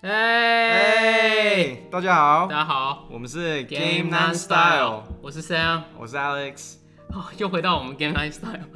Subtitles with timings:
[0.00, 6.76] 哎，大家好，大家好我们是，Game Nine Style，我是 Sam，我是 Alex。
[7.08, 8.68] 哦，又回到我们 Game Nine Style。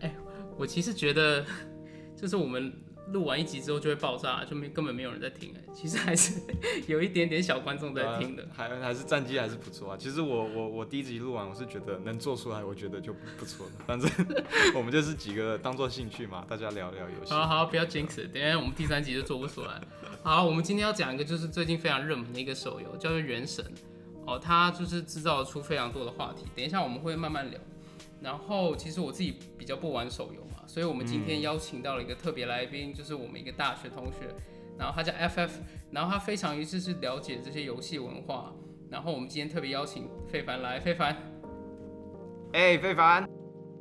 [0.00, 0.14] 哎，
[0.56, 1.44] 我其实觉得，
[2.16, 2.72] 就是我们
[3.08, 5.52] 录完一集之后就会爆炸，就没根本没有人在听。
[5.54, 6.40] 哎， 其实还是
[6.86, 9.96] 有一点点小观众在听的，还还是战绩还是不错啊。
[9.98, 13.72] 其实我我我第一集录完，我是觉得能做出来，我觉得就不错了。
[13.86, 14.10] 反正
[14.74, 17.32] 我们就是几个当做兴趣嘛，大家聊聊游戏。
[17.32, 19.80] 好好，不要 jinx，等下我们第三集就做不出来。
[20.22, 23.64] 好，我们今天要讲一个就是最近非常热门的一个手游，叫做《原神》
[24.24, 26.44] 哦，它就是制造出非常多的话题。
[26.54, 27.58] 等一下我们会慢慢聊。
[28.20, 34.20] 然后其实我自己比较不玩手游嘛，所以我们今天邀请到了一个特别来宾，就是我们一个大学同学，
[34.78, 35.50] 然后他叫 FF，
[35.90, 38.50] 然后他非常于是是了解这些游戏文化。
[38.88, 41.14] 然后我们今天特别邀请非凡来，非凡，
[42.54, 43.28] 哎，非凡，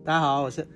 [0.04, 0.68] 大家好，我是。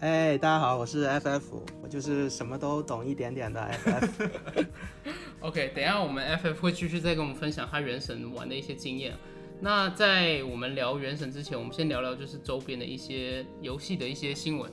[0.00, 4.66] 哎，大家好，我是 FF，我就是什么都懂一点点的 FF。
[5.40, 9.14] OK，等下我们 FF 会继续再跟我们分享他原神玩的一些经验。
[9.60, 14.72] 那在我们聊原神之前，我们先聊聊就是周边的一些游戏的一些新闻。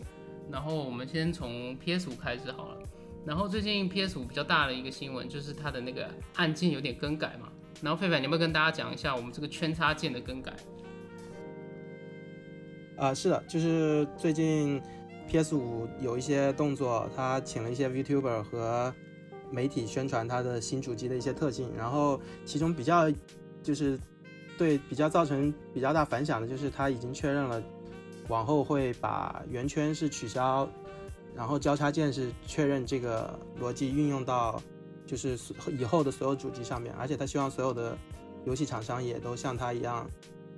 [0.52, 2.78] 然后我们先从 PS 五开始好了。
[3.26, 7.50] 然后最近 PS 五比较大的一个新闻就是它的那个按键有点更改嘛。
[7.82, 10.54] 然后费凡，你要不要跟大家讲一下我们这个圈插键的更改？
[12.98, 14.82] 啊，是的，就是最近。
[15.28, 18.94] PS 五有一些动作，他请了一些 VTuber 和
[19.50, 23.12] 媒体宣传它的新主机的一些特性，然后其中比较
[23.64, 24.00] 就是
[24.56, 27.60] 对比较造成比较大反响的，就是它已经确认了
[28.28, 30.68] 往后会把圆圈是取消，
[31.36, 34.62] 然后交叉键是确认这个逻辑运用到
[35.06, 35.38] 就是
[35.78, 37.98] 以后的所有主机上面，而且他希望所有的
[38.46, 40.10] 游戏厂商也都像他一样，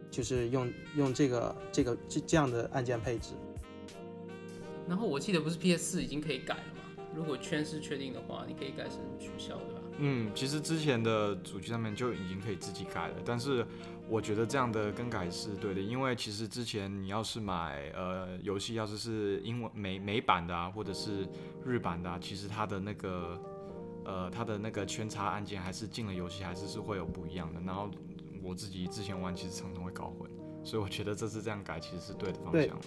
[0.10, 3.34] 就是用用这个这个这这样的按键配置。
[4.88, 7.04] 然后我记得不是 PS 四已经可以改了吗？
[7.14, 9.82] 如果圈是确定的话，你可以改成取消，对吧？
[9.98, 13.66] 嗯，其实之前的主机上面就已经可以自己改了，但是
[14.10, 21.28] 我觉得这样的更改是对的，因为其实之前你要是买呃游戏，要是是英文美美版的啊，或者是
[21.66, 23.42] 日版的啊，其实它的那个
[24.06, 27.60] 呃它的那个圈插按键还是进了游戏还是是会有不一样的。
[27.62, 27.90] 然后
[28.42, 30.30] 我自己之前玩其实常常会搞混，
[30.64, 32.80] 所以我觉得这次这样改其实是对的方向。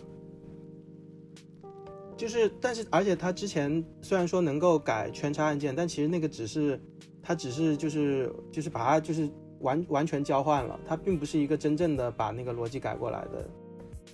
[2.17, 6.79] 就是，但是，而且它之前虽然说能够改圈叉按键，但其实那个只是，
[7.23, 9.27] 它只是就是就是把它就是
[9.61, 13.49] 完完全交换了，它并不是一个真正的把那个逻辑改过来的。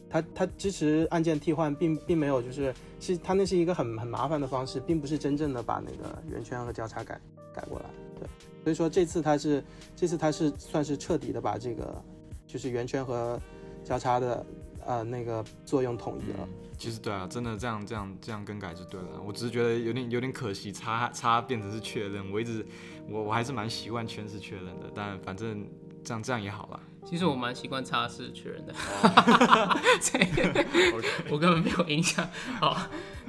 [0.09, 7.21] 它它支持按键替换，并并没有就是是它那是一个很很麻烦的方式，并不是真正的把那个圆圈和交叉改
[7.53, 7.87] 改过来。
[8.15, 8.29] 对，
[8.63, 9.65] 所以说这次它是
[9.97, 12.03] 这次它是算是彻底的把这个
[12.47, 13.41] 就是圆圈和
[13.83, 14.47] 交叉的
[14.87, 16.49] 呃那个作用统一了。
[16.79, 19.19] 其实对啊，真的这样这样这样更改就对了。
[19.27, 22.31] 我只是觉得有点有点可惜，叉叉变成是确认。
[22.31, 22.65] 我一直
[23.09, 25.67] 我我还是蛮习惯圈是确认的，但反正
[26.05, 26.79] 这样这样也好了。
[27.07, 28.75] 其实我蛮习惯叉是确认的，
[31.31, 32.29] 我根本没有影响。
[32.61, 32.77] 好，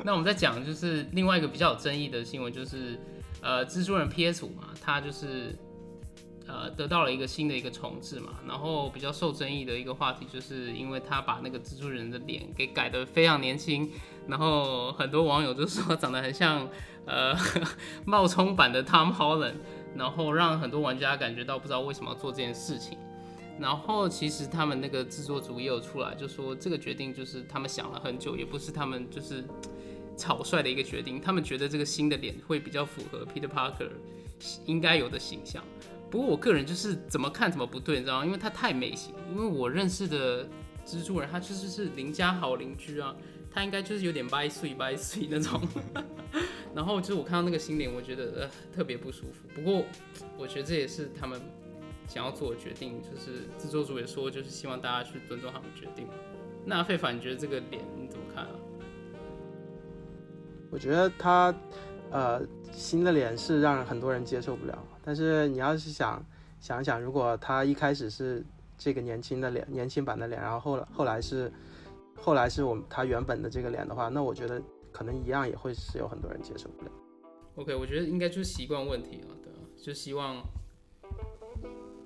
[0.04, 3.00] 那我们再讲就是另外一个比较有争议的新闻，就是
[3.42, 5.58] 呃蜘蛛人 PS 五嘛，它就是。
[6.48, 13.92] 呃，得到了一个新的一个重置嘛，然后比较受争议的一个话题，就是因为他把那个蜘蛛人的脸给改得非常年轻，
[14.28, 16.68] 然后很多网友就说长得很像
[17.06, 17.36] 呃
[18.06, 19.56] 冒充版的 Tom Holland，
[19.96, 22.98] 然后让很多玩家感觉到不知道为什么要做这件事情。
[23.60, 29.44] 然后其实他们那个制作组也有出来，就说这个决定就是他们想了很久，也不是他们就是
[30.16, 33.90] 草率的一个决定，他们觉得这个新的脸会比较符合 Peter Parker
[34.66, 35.64] 应该有的形象。
[36.10, 38.26] 不过我个人就是怎么看怎么不对，你知道吗？
[38.26, 39.14] 因为他太美型。
[39.30, 40.46] 因为我认识的
[40.86, 43.16] 蜘蛛人，他就是是邻家好邻居啊，
[43.52, 45.62] 他应该就是有点掰碎掰碎那种。
[46.74, 49.48] 然后就是我看到那个新脸，我觉得呃特别不舒服。
[49.54, 49.84] 不过
[50.38, 51.42] 我觉得这也是他们
[52.08, 56.08] 想要做的决定，就是制作组也说，就是希望大家去尊重他们决定。
[56.66, 58.52] 那费凡，你觉得这个脸你怎么看啊？
[60.70, 61.54] 我觉得他
[62.12, 62.42] 呃
[62.72, 64.88] 新的脸是让很多人接受不了。
[65.08, 66.22] 但是你要是想
[66.60, 68.44] 想想，如果他一开始是
[68.78, 71.50] 这个年轻的脸，年轻版的脸，然后后来后来是
[72.18, 74.62] 后来是我们他原本的这个脸的话，那我觉得
[74.92, 76.92] 可能一样也会是有很多人接受不了。
[77.56, 80.44] OK，我觉得应该就是习惯问题了，对，就希望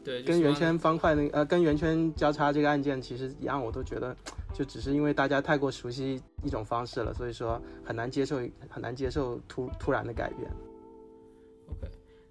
[0.04, 4.16] 对跟圆圈方块那呃跟圆圈交叉这个按键其实一样，我都觉得
[4.54, 8.38] 就只是因为大家太过熟悉一种方式了，所以说很难接受
[8.70, 10.52] 很难接受突突然的改变。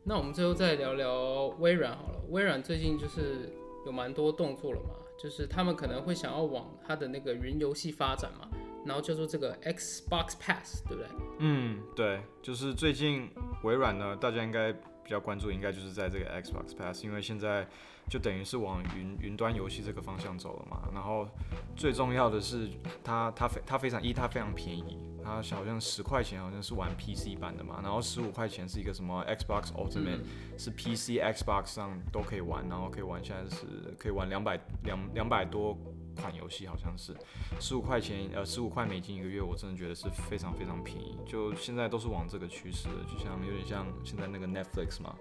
[0.02, 2.20] 那我们最后再聊聊微软好了。
[2.30, 3.52] 微软最近就是
[3.84, 8.48] 有蛮多动作了嘛，就是他们可能会想要往它的那个云游戏发展嘛，
[8.86, 11.06] 然后叫做这个 Xbox Pass，对不对？
[11.38, 13.28] 嗯，对，就是最近
[13.62, 17.66] 微软呢，大家应该比较关注，应该就是在这个 Xbox Pass，因为现在
[18.08, 20.88] 就等于是往云云端游戏这个方向走了嘛。
[20.94, 21.28] 然后
[21.76, 22.68] 最重要的是，
[23.04, 24.96] 它它非它非常一，它非常便宜，
[25.30, 30.20] 它好像十块钱好像是玩 PC 版的嘛，然后十五块钱是一个什么 Xbox Ultimate，、
[30.58, 33.66] 是 PC、Xbox 上都可以玩，然后可以玩现在是
[33.98, 35.78] 可以玩两百两两百多
[36.16, 37.14] 款游戏，好像是
[37.60, 41.16] 十五块钱呃十五块美金一个月，我真的觉得是非常非常便宜。
[41.26, 45.14] 就现在都是往这个趋势，就像有点像现在那个 Netflix 嘛，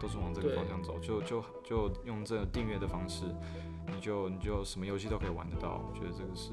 [0.00, 3.24] 都是往这个方向走，就就就用这个订阅的方式，
[3.88, 5.82] 你就你就什么游戏都可以玩得到。
[5.88, 6.50] 我觉得这个是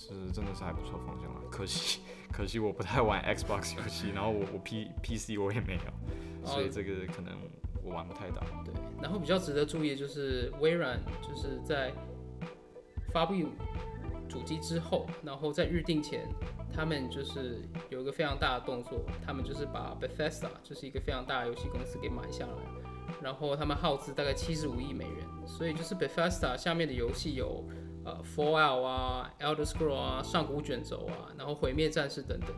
[0.00, 1.42] 是真的是还不错方向啊。
[1.50, 2.00] 可惜
[2.32, 7.34] 可惜我不太玩 Xbox 游戏，然后我我 P PC 我也没有，所以哦这个可能
[7.84, 8.42] 我玩不太到。
[8.64, 11.92] 对，然后比较值得注意的就是微软就是在
[13.12, 13.34] 发布
[14.26, 16.26] 主机之后，然后在预定前，
[16.72, 17.60] 他们就是
[17.90, 22.52] 有一个非常大的动作，他们就是把 Bethesda 就是一个非常大的游戏公司给买下来，
[23.20, 27.64] 然后他们耗资大概七十五亿美元，所以就是 Bethesda 下面的游戏有
[28.04, 32.50] 呃 Fallout 啊、Elder Scroll 啊、上古卷轴啊，然后毁灭战士等等。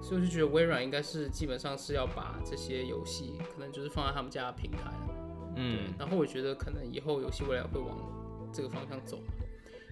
[0.00, 5.54] 所以我就觉得微软应该是基本上是要把这些游戏可能就是放在他们家的平台了。
[5.56, 7.98] 嗯，然后我觉得可能以后游戏未来会往
[8.52, 9.18] 这个方向走，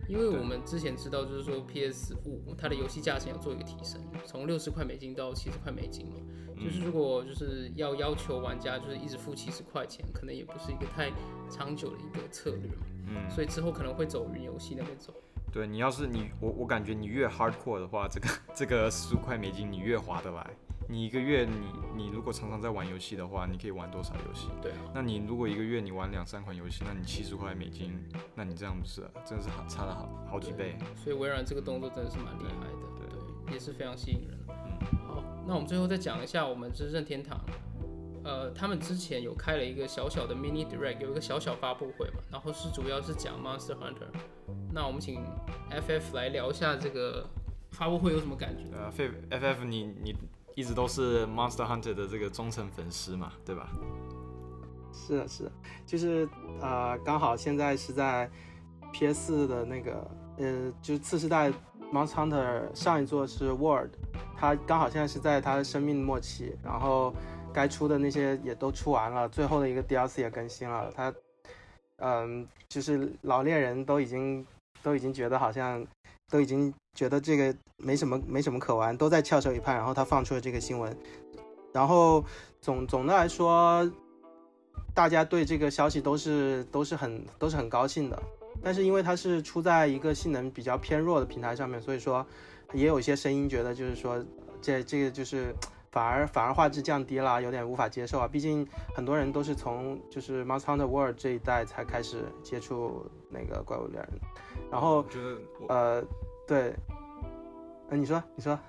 [0.08, 6.14] 因为我们之前知道就是说 PS 五它的游戏价钱要做一个提升，从六十块美金到七十块美金嘛。
[6.62, 11.10] 就是如果就是要要求玩家就是一直付七十块钱，可能也不是一个太
[11.50, 12.86] 长久的一个策略嘛。
[13.08, 15.14] 嗯，所以之后可能会走云游戏那边走。
[15.52, 20.46] 对你要是你我我感觉你越 hardcore 的话，这个这个十五块美金你越划得来。
[20.88, 24.48] 你一个月你你如果常常在玩游戏的话，你可以玩多少游戏？
[24.62, 27.92] 对啊，那你如果一个月你玩两三款游戏，那你七十块美金，
[28.36, 30.76] 那你这样不是真的是好差了好好几倍。
[30.94, 34.38] 所以微软这个动作真的是蛮厉害的，对对，也是非常吸引人。
[34.48, 37.38] 嗯，好，那我们最后再讲一下我们真正天堂。
[38.24, 44.08] 呃，他们之前有开了一个小小的 mini direct，有一个小小发布会嘛，然后是主要是讲 Monster Hunter。
[44.72, 45.22] 那我们请
[45.70, 47.24] FF 来聊一下这个
[47.70, 48.64] 发布会有什么感觉？
[48.76, 50.16] 呃，F F F 你你
[50.56, 53.68] 一直都是 Monster Hunter 的这个忠诚粉丝嘛，对吧？
[54.92, 55.52] 是啊，是的，
[55.86, 56.28] 就是
[56.60, 58.28] 呃，刚好现在是在
[58.92, 61.52] PS 的那个呃，就是次世代
[61.92, 63.90] Monster Hunter 上一座是 World，
[64.36, 67.14] 它刚好现在是在它生命末期，然后
[67.52, 71.14] 该出的那些也都出完了，最后的一个 DLC 也更新了，它
[71.98, 74.46] 嗯，就是老猎人都已经
[74.82, 75.86] 都已经觉得好像
[76.30, 80.96] 都已经觉得这个没什么没什么可玩，都在翘首以盼，然后他放出了这个新闻，
[81.72, 82.24] 然后
[82.60, 83.90] 总总的来说。
[84.94, 88.22] 大家对这个消息都是都是很都是很高兴的，
[88.66, 92.26] 但是因为它是出在一个性能比较偏弱的平台上面，所以说
[92.72, 94.20] 也有一些声音觉得就是说
[94.60, 95.54] 这这个就是
[95.92, 98.26] 反而反而画质降低了，有点无法接受啊。
[98.26, 104.08] 毕竟很多人都是从就是 Monster Hunter World 这一代才开始接触那个怪物猎人，
[104.68, 106.04] 然后我觉得呃
[106.44, 106.74] 对，
[107.88, 108.58] 呃你说你说。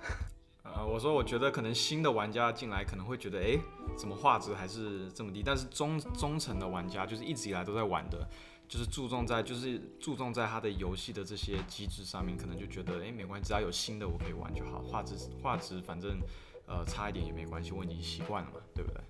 [0.62, 3.58] 呃，我说我觉得可能新的玩家进来可能会觉得，哎，
[3.96, 5.42] 怎么画质还是这么低？
[5.42, 8.28] 但是中中层的玩家就是一直以来都在玩的，
[8.68, 16.20] 就是注重在就是注重在他的游戏的这些机制上面，可能就觉得，哎，没关系，只要有新的我可以玩就好，画质画质反正
[16.66, 19.00] 呃差一点也没关系，我已经习惯了嘛，对不对？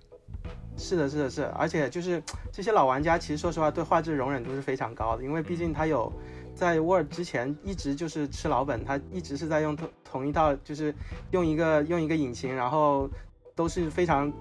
[0.77, 2.23] 是的，是的，是的，而且就是
[2.53, 6.11] 这些老玩家，其实说实话对画质容忍度是非常高的，因为毕竟他有
[6.55, 10.95] 在 Word 之前一直就是吃老本，他一直是在用同同一套，就是
[11.31, 13.09] 用一个用一个引擎，然后
[13.55, 14.31] 都是非常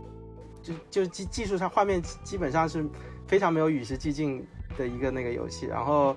[0.63, 2.89] 就就技技术上画面基本上是
[3.27, 4.47] 非常没有与时俱进
[4.79, 6.17] 的一个那个游戏，然后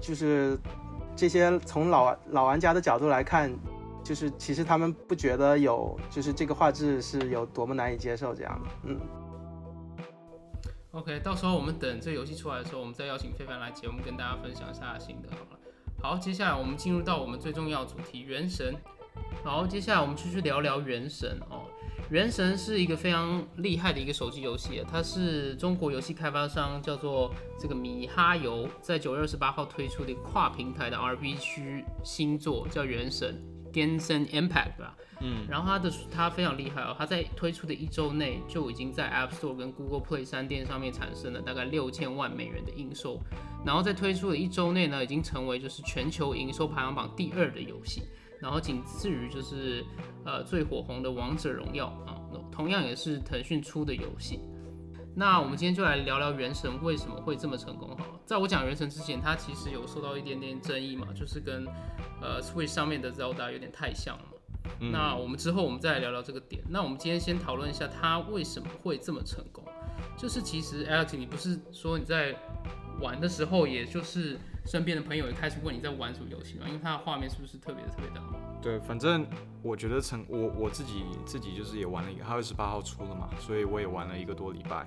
[0.00, 0.58] 就是
[1.14, 3.52] 这些从老老玩家的角度来看。
[4.06, 9.00] 就是其实他们不觉得有，就是这个画质是有多么难以接受这样的，嗯。
[10.92, 15.58] OK，到时候我们等这游戏出来的时候，我们再邀请非凡来节目跟大家分享一下他的心得好了。
[16.00, 18.76] 好，接下来我们进入到我们最重要主题——原神。
[19.42, 21.62] 好，接下来我们继续聊聊原神哦。
[22.08, 34.96] 原神是一个非常厉害的一个手机游戏，它是中国游戏开发商叫做这个米哈游在九月二十八号推出的跨平台的 RPG 新作，叫《原神》（Genshin Impact） 吧。
[35.20, 43.18] 嗯，然后它的它非常厉害哦，它在推出的一周内就已经在 App Store 跟 Google Play 三店上面产生了大概六千万美元的营收，
[43.64, 48.02] 然后在推出的一周内呢，已经成为就是全球营收排行榜第二的游戏，
[48.46, 49.84] 然后仅次于就是
[50.24, 52.14] 呃最火红的王者荣耀啊，
[52.52, 54.38] 同样也是腾讯出的游戏。
[55.16, 58.20] 那我们今天就来聊聊《原神》为什么会这么成功好了。
[58.24, 61.66] 在我讲《原神》之前，它其实有受到一点点争议嘛，就是跟
[62.22, 64.88] 呃 Switch 上面的 Zelda 有点太像了嘛。
[64.92, 66.62] 那我们之后我们再来聊聊这个点。
[66.68, 69.64] 那我们今天先讨论一下它为什么会这么成功。
[70.16, 72.32] 就是其实 Alex，你不是说你在
[73.00, 76.66] 玩的时候，也就是身边的朋友也开始问你在玩什么游戏嘛？
[76.66, 78.38] 因为它的画面是不是特别的特别的好？
[78.62, 79.26] 对，反正
[79.62, 84.86] 我觉得成我我自己自己就是也玩了一个，它二十八号出了嘛，所以我也玩了一个多礼拜。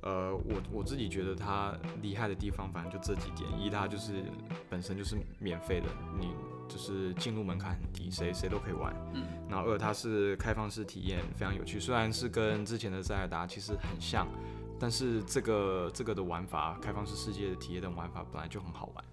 [0.00, 4.22] 呃，我我自己觉得它厉害的地方，反正就这几点：一，它就是
[4.70, 5.86] 本身就是免费的，
[6.20, 6.28] 你
[6.68, 8.94] 就是进入门槛很低，谁谁都可以玩。
[9.12, 9.26] 嗯。
[9.50, 11.80] 然后二，它是开放式体验，非常有趣。
[11.80, 14.28] 虽然是跟之前的塞尔达其实很像，
[14.78, 19.04] 但是这个这个的玩法，开放式世界的体验的玩法本来就很好玩。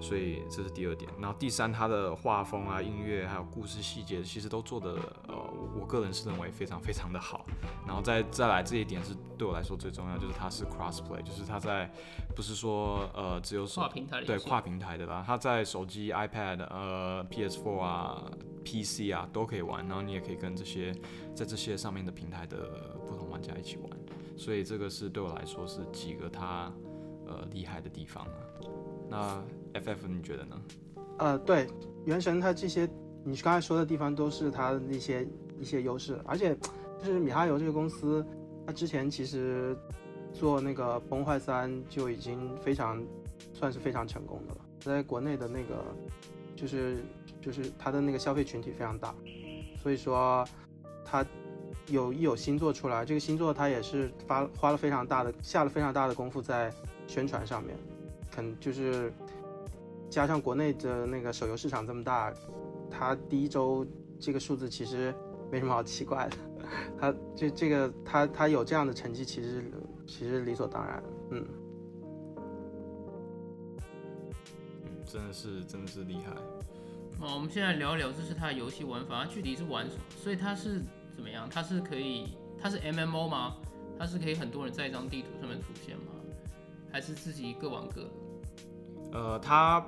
[0.00, 4.90] 所以这是第二点，然后第三，它的画风啊、音乐还有故事细节，其实都做的，
[5.28, 5.36] 呃，
[5.78, 7.46] 我个人是认为非常非常的好。
[7.86, 11.88] 然后再再来这一点是对我来说最重要，就是它是 crossplay，就是它在
[12.34, 18.24] 不是说呃只有跨平台对跨平台的啦，它在手机、iPad、呃 PS4 啊、
[18.64, 20.92] PC 啊都可以玩，然后你也可以跟这些
[21.36, 23.90] 在这些上面的平台的不同玩家一起玩。
[24.36, 26.72] 所以这个是对我来说是几个它
[27.26, 28.32] 呃厉害的地方啊。
[29.08, 30.60] 那 FF 你觉得呢？
[31.18, 31.68] 呃，对，
[32.04, 32.88] 原神它这些
[33.22, 35.26] 你刚才说的地方都是它的一些
[35.60, 36.56] 一些优势，而且
[36.98, 38.24] 就是米哈游这个公司，
[38.66, 39.76] 它之前其实
[40.32, 43.00] 做那个崩坏三就已经非常
[43.52, 45.84] 算是非常成功的了，在国内的那个
[46.56, 47.04] 就是
[47.40, 49.14] 就是它的那个消费群体非常大，
[49.80, 50.44] 所以说
[51.04, 51.24] 它
[51.88, 56.72] 有一有新作出来，这个新作它也是发花了非常大的下了非常大的功夫在
[57.06, 57.76] 宣传上面，
[58.30, 59.12] 肯就是。
[60.10, 62.32] 加上国内的那个手游市场这么大，
[62.88, 63.84] 它第一周
[64.20, 65.12] 这个数字其实
[65.50, 66.36] 没什么好奇怪的。
[66.96, 69.64] 它这这个它它有这样的成绩，其实
[70.06, 71.02] 其实理所当然。
[71.30, 71.44] 嗯，
[74.84, 76.36] 嗯，真的是真的是厉害。
[77.18, 80.02] 好，我们现在聊一聊，这是它的游戏玩法，它具体是玩什么？
[80.16, 80.80] 所以它是
[81.14, 81.48] 怎么样？
[81.50, 83.56] 它是可以，它是 MMO 吗？
[83.98, 86.12] 它是可以很多人在一张地图上面出现吗？
[86.92, 88.10] 还是自己各玩各的？
[89.12, 89.84] 呃，它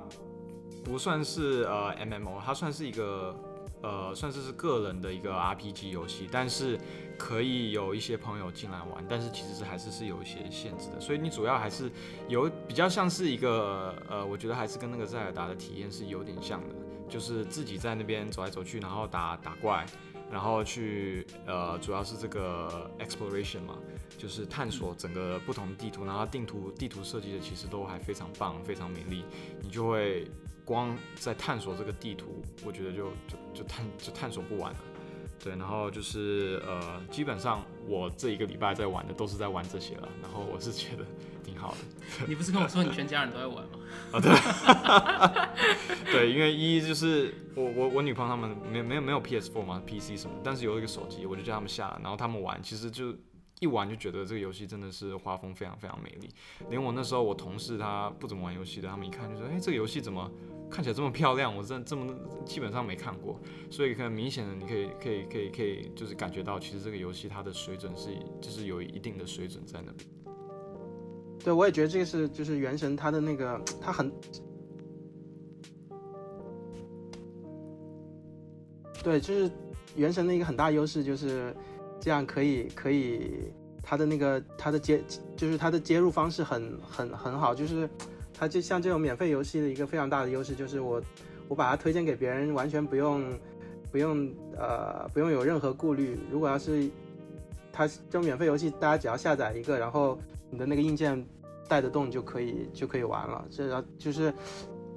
[0.84, 3.34] 不算是呃 M M O，它算是一个
[3.82, 6.78] 呃，算是是个人的一个 R P G 游戏，但是
[7.18, 11.90] 可以有一些朋友进来玩，但是其实是还是是有一些限制的，所以你主要还是
[12.28, 16.74] 有比较像是一个呃，我觉得还是跟那个塞尔达的体验是有点像的，
[17.08, 19.84] 就是自己在那边走来走去，然后打打怪。
[20.30, 23.78] 然后去呃，主要是这个 exploration 嘛，
[24.18, 29.24] 就是探索整个不同地图，然后地图地图设计的其实都还非常棒，非常美丽。
[29.62, 30.28] 你就会
[30.64, 34.78] 光在探索这个地图，我觉得就就就探就探索不完了。
[35.38, 41.04] 对，然后就是呃，基本上我这一个礼拜在玩的都是在玩这些了，然后我是觉得
[41.56, 42.26] 挺好的。
[42.28, 43.78] 你不是跟我说你全家人都在玩吗？
[44.12, 53.14] 啊对， 对，因为一就是我我我女朋友他们没没有没有 PS4 嘛，PC 什么，但是有一个手机，我就叫他们下，然后他们玩，其实就
[53.60, 56.28] 一玩就觉得这个游戏真的是画风非常非常美丽，
[56.68, 60.30] 连我那时候我同事他不怎么玩游戏的，他们一看就说，哎，这个游戏怎么
[60.70, 61.54] 看起来这么漂亮？
[61.54, 68.10] 我真这么基本上没看过，所以很明显的你可以可以可以可以就是感觉到，其实这个游戏它的水准是
[68.42, 70.08] 就是有一定的水准在那边。
[71.44, 74.10] 对，我也觉得这个是就是原神它的那个，它很，
[79.02, 79.50] 对，就是
[79.94, 81.54] 原神的一个很大优势就是
[82.00, 85.00] 这样可以可以，它的那个它的接
[85.36, 87.88] 就是它的接入方式很很很好，就是
[88.34, 91.00] 它就像这种免费游戏的一个非常大的优势就是我
[91.46, 93.38] 我把它推荐给别人完全不用
[93.92, 94.28] 不用
[94.58, 96.90] 呃不用有任何顾虑，如果要是
[97.72, 100.18] 它这种免费游戏，大家只要下载一个，然后
[100.50, 101.26] 你的那个硬件。
[101.68, 104.32] 带得动就可以就可以玩了，这就是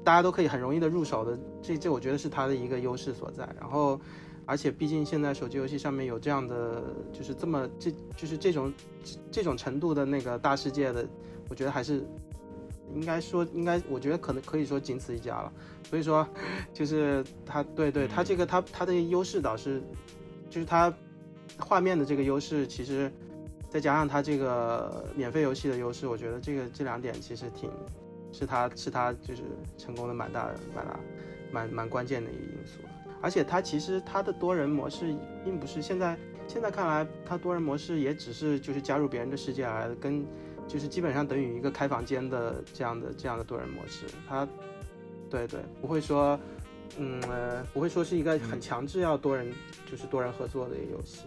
[0.03, 3.44] 大家都可以很容易的入手的，这这我觉得是它的一个优势所在。
[3.60, 4.00] 然后，
[4.46, 8.72] 而且毕竟现在手机游戏上面有这样的，就是这么这就是这种
[9.32, 11.08] 这种程度的那个大世界的，
[11.50, 12.06] 我觉得还是
[12.94, 15.51] 应该说应该，我觉得可能可以说仅此一家了。
[15.89, 16.24] 所以说，
[16.72, 19.82] 就是它对对它这个它它的优势倒是
[20.51, 20.94] 就是它
[21.58, 23.12] 画面的这个优势其实。
[23.70, 27.70] 再加上它这个免费游戏的优势，我觉得这个这两点其实挺，
[28.32, 29.44] 是它是它就是
[29.78, 31.00] 成功的蛮大蛮大
[31.52, 32.80] 蛮蛮关键的一个因素。
[33.22, 40.26] 而且它其实它的多人模式并不是现在现在看来，它多人模式也只是就是加入别人的世界来跟
[40.68, 44.06] 就是基本上等于一个开房间的这样的这样的多人模式。
[44.28, 44.48] 它
[45.30, 46.40] 对对不会说
[46.98, 47.22] 嗯
[47.74, 49.54] 不会说是一个很强制要多人
[49.86, 51.26] 就是多人合作的一个游戏。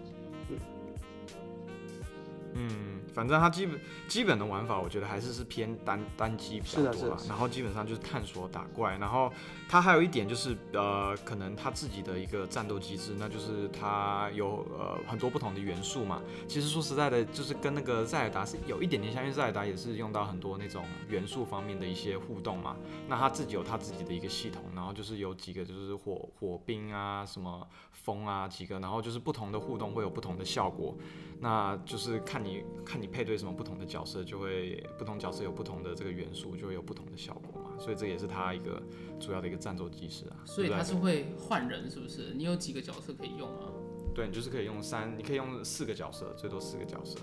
[2.54, 7.28] 嗯，反正它基本基本的玩法，我觉得还是是偏单单机比较是的多啦是的。
[7.28, 9.32] 然后基本上就是探索打怪，然后
[9.72, 16.20] 它还有一点就是呃，可能它自己的一个战斗机制，那就是它有呃很多不同的元素嘛。
[16.46, 22.76] 其实说实在的，就是跟那个塞尔达是有一点点像，因为塞尔达也是用到很多那种元素方面的一些互动嘛。
[23.08, 30.94] 那它自己有它自己的一个系统，然后就是有几个就是火火冰啊，什么风啊几个，然后就是不同的互动会有不同的效果。
[31.40, 37.70] 那就是看你看你配对什么不同的角色，就会不同角色有不同的这个元素，就会有不同的效果嘛。
[37.82, 38.80] 所以这也是它一个
[39.18, 40.36] 主要的一个战斗机制啊。
[40.44, 42.32] 所以它是会换人，是不是？
[42.34, 43.66] 你有几个角色可以用啊？
[44.14, 47.18] 对你就是可以用三，你可以用四个角色，最多四个角色。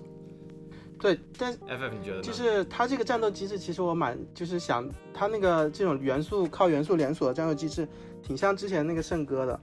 [1.00, 2.24] 对，但 FF 你觉得呢？
[2.24, 7.88] 就是它这个战斗机制，其实我蛮就是想，它那个这种元素靠元素连锁的战斗机制，
[8.22, 9.60] 挺像之前那个圣歌的，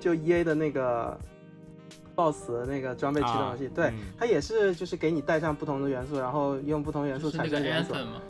[0.00, 1.16] 就 E A 的那个
[2.16, 7.96] BOSS 的那个装备驱动游戏，对，嗯它也是就是给你带上不同的元素，然后用不同元素是那个产生连锁。
[7.96, 8.22] Anthem 嘛？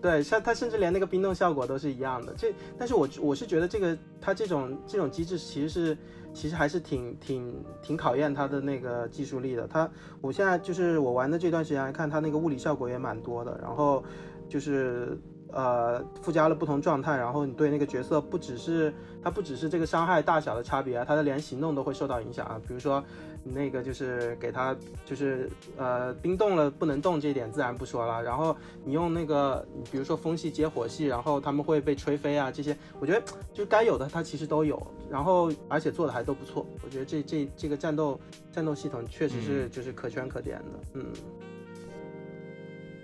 [0.00, 2.32] 对，像它甚至连那个冰冻效果都是一样的。
[2.36, 5.98] 这，但是我我是觉得这个它这种这种机制其实是
[6.32, 9.68] 其实还是挺挺挺考验它的那个技术力的。
[9.68, 9.88] 它
[10.20, 14.02] 我现在就是我玩的这段时间来看，它那个物理效果也蛮多的，然后
[14.48, 15.18] 就是
[15.52, 18.92] 呃附加了不同状态，然后你对那个角色不只是
[19.22, 22.58] 它不只是这个伤害大小的差别啊，它的连行动都会受到影响啊。
[22.66, 23.04] 比如说
[23.52, 34.80] 那个就是给它就是呃冰冻了不能动这一点自然不说了，然后你用那个比如说风系接火系，然后他们会被吹飞啊这些，我觉得就该有的它其实都有，
[35.10, 38.20] 然后而且做的还都不错，我觉得这这这个战斗
[38.52, 40.64] 战斗系统确实是就是可圈可点的，
[40.94, 41.06] 嗯。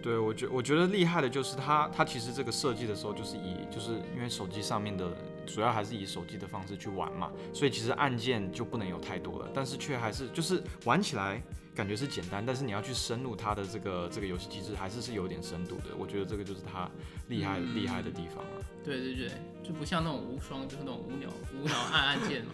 [0.03, 5.05] 对我觉我觉得厉害的就是它，它其实这个设计的时候就是以就是因为手机上面的
[5.47, 11.41] 主要还是以手机的方式去玩嘛，所以其实按键就不能有太多了，但是却还是就是玩起来
[11.75, 16.91] 感觉是简单，但是你要去深入它的这个这个游戏机制还是是有点深度的，我觉得这个就是它
[17.29, 18.65] 厉害嗯厉害的地方啊。
[18.85, 19.31] 对对对，
[19.63, 22.53] 就不像那种无双，就是那种无聊无脑按按键嘛，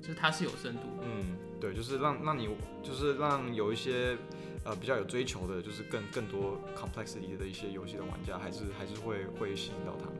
[0.00, 1.04] 就是它是有深度的。
[1.04, 2.48] 嗯，对，就是让让你
[2.82, 4.16] 就是让有一些
[4.64, 10.14] 呃比较有追求的，就是更更多 complexity 的一些游戏的玩家，还是还是会会吸引到他们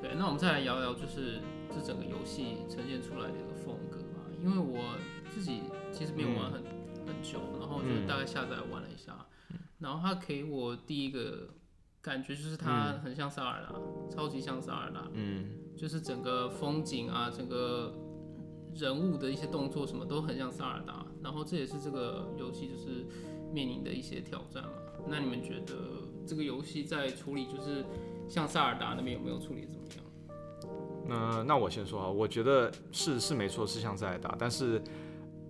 [0.00, 4.24] OK，那我们再来聊聊，就是这整个游戏呈现出来的一个风格吧。
[4.42, 4.96] 因为我
[5.30, 5.60] 自己
[5.92, 6.62] 其实没有玩很、
[7.06, 9.14] 很久，然后就大概下载玩了一下，
[9.78, 11.50] 然后它给我第一个
[12.00, 13.74] 感觉就是它很像萨尔达，
[14.08, 17.94] 超级像萨尔达，嗯就是整个风景啊，整个
[18.74, 21.04] 人物的一些动作什么都很像萨尔达。
[21.22, 23.04] 然后这也是这个游戏就是
[23.52, 24.70] 面临的一些挑战嘛。
[25.06, 25.74] 那你们觉得
[26.26, 27.84] 这个游戏在处理就是
[28.30, 30.04] 像塞尔达那边有没有处理怎么样？
[31.06, 34.80] 那那我先说啊，我觉得是是没错，是像塞尔达，但是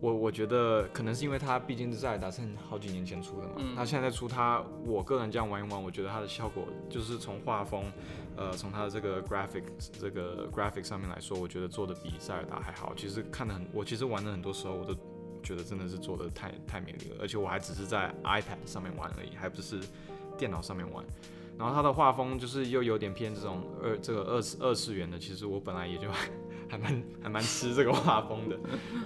[0.00, 7.92] 我我觉得可能是因为它毕竟是塞尔达是好几年前出的嘛，嗯那现在出它，我个人这样玩一玩，我觉得它的效果就是从画风，
[8.34, 9.64] 呃，从它的这个 graphic
[10.00, 12.94] 这个 graphic 上面来说，我觉得做的比塞尔达还好。
[12.96, 14.94] 其实看的很，我其实玩的很多时候，我都
[15.42, 19.78] 觉得真的是做的太太美丽了，而且我还只是在 iPad 上面玩而已，还不是
[20.38, 21.04] 电脑上面玩。
[21.61, 26.09] 然后它的画风就是又有点偏这种二这个二次二次元的，其实我本来也就
[26.66, 28.59] 还蛮还蛮吃这个画风的，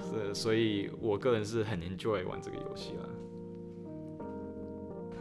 [0.08, 3.08] 是所以我个人是很 enjoy 玩这个游戏了。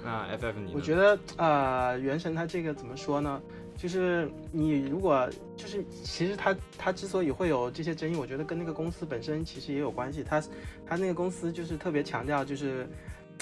[0.03, 0.73] 那 FF 你？
[0.75, 3.41] 我觉得呃，原神它这个怎么说呢？
[3.75, 10.23] 就是你如果就是其实它它之所以会有这些争议，我觉得跟那个公司本身其实也有关系。
[10.23, 10.39] 它
[10.85, 12.87] 它那个公司就是特别强调就是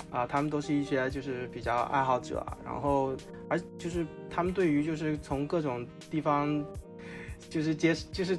[0.09, 3.15] 啊、他们都是一些就是比较爱好者，然后
[3.47, 6.63] 而就是他们对于就是从各种地方
[7.49, 8.37] 就是接就是。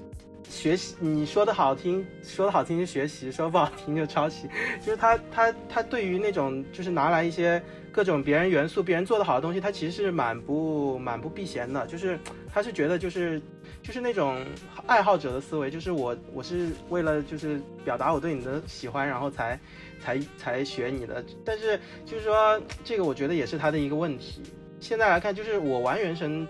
[0.48, 4.48] 学习，你说的好听，说的好听就学习，说不好听就抄袭。
[4.80, 7.62] 就是他他他对于那种就是拿来一些
[7.92, 11.86] 各种别人元素、别人做的好的东西，他其实是蛮不蛮不避嫌的。
[11.86, 12.18] 就是
[12.52, 13.40] 他是觉得就是
[13.82, 14.44] 就是那种
[14.84, 19.58] 爱好者的思维，就是我我是为了就是表达我对你的喜欢，然后才
[20.02, 21.24] 才才学你的。
[21.44, 24.42] 但是就是说这个我觉得也是他的一个问题。
[24.80, 26.46] 现在来看，就是我玩原神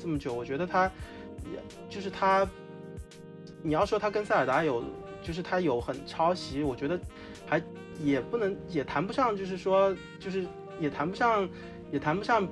[0.00, 0.90] 这么久，我觉得他
[1.88, 2.48] 就是他，
[3.62, 4.82] 你要说他跟塞尔达有
[5.22, 6.98] 就是他有很抄袭，我觉得
[7.46, 7.62] 还
[8.02, 10.46] 也不能也谈不上，就是说就是
[10.80, 11.46] 也谈不上
[11.92, 12.48] 也谈不上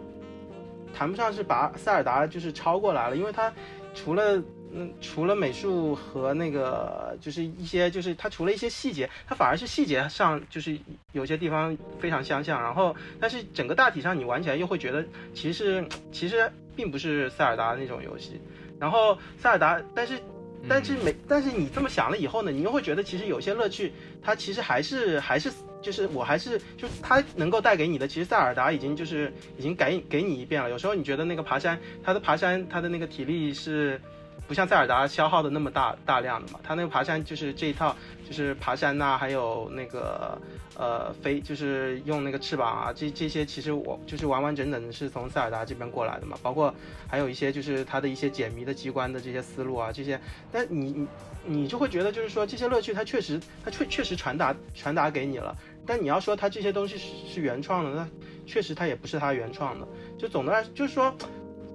[0.93, 3.51] 谈不上是把塞尔达就是超过来了，因为他
[3.95, 4.43] 除了
[4.75, 10.79] 嗯除了美术和那个就是一些就是它除了一些细节，它反而是细节上就是
[11.13, 15.05] 有些地方非常相像，然后但是整个大体上你玩起来又会觉得
[15.35, 18.41] 其实其实并不是塞尔达那种游戏，
[18.79, 20.21] 然后塞尔达但是。
[20.69, 30.71] 但是没，但是你这么想了以后呢，你又会觉得其实有些乐趣，它其实还是还是就是我还是就它能够带给你的，其实塞尔达已经就是已经给给你一遍了。
[30.71, 34.01] 有时候你觉得那个爬山，它的爬山它的那个体力是
[34.49, 40.39] 不像塞尔达消耗的那么大大量的嘛，它那个爬山就是这一套就是爬山呐、还有那个
[40.77, 46.75] 呃飞就是用那个翅膀啊，这这些其实我就是完完整整的是从塞尔达这边过来的嘛，包括
[47.09, 51.09] 还有一些就是它的一些解谜的机关的这些思路啊这些，但你你
[51.45, 55.57] 你就会觉得就是说这些乐趣它确实它确确实传达传达给你了。
[55.85, 58.09] 但你要说它这些东西是是原创的，那
[58.47, 59.89] 确实它也不是它原创的。
[60.17, 61.13] 就总的来就是说，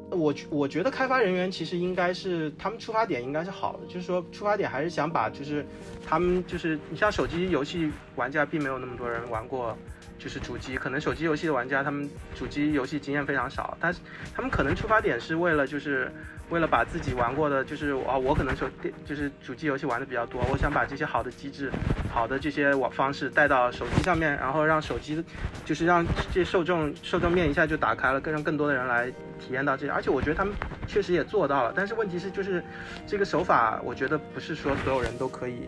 [0.10, 5.66] 我我觉得开发人员其实应该是他们出发点应该是好的，就是说出发点还是想把就是
[6.06, 9.78] 他们就是你像手机游戏玩家并没有那么多人玩过。
[10.20, 14.00] 就是主机，可能手机游戏的玩家，他们主机游戏经验非常少，但是
[14.34, 16.12] 他们可能出发点是为了，就是
[16.50, 21.72] 为了把自己玩过的，就是啊，我可能手电就是主机游戏玩的比较多，我想把这些好的机制、
[22.10, 25.24] 好的这些网方式带到手机上面，然后让手机，
[25.66, 30.54] 就是让这受众受众面一下就打开了，更让更多的人来体验到这些，而且我觉得他们
[30.88, 32.64] 确实也做到了，但是问题是就是
[33.06, 35.68] 这个手法，我觉得不是说所有人都可以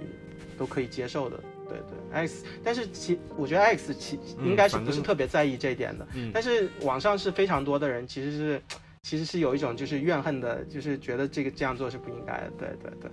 [0.58, 1.38] 都可以接受的。
[1.68, 6.32] 对对，X，但是其我觉得 X 其应该是不是特别在意这一点的，嗯。
[6.34, 8.62] 但是网上是非常多的人其实是
[9.02, 12.52] 其实是有一种就是怨恨的，就是觉得这个这样做是不应该的。
[12.58, 13.12] 对对对，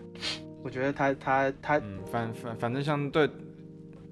[0.62, 3.28] 我觉得他他他嗯，反反反正像对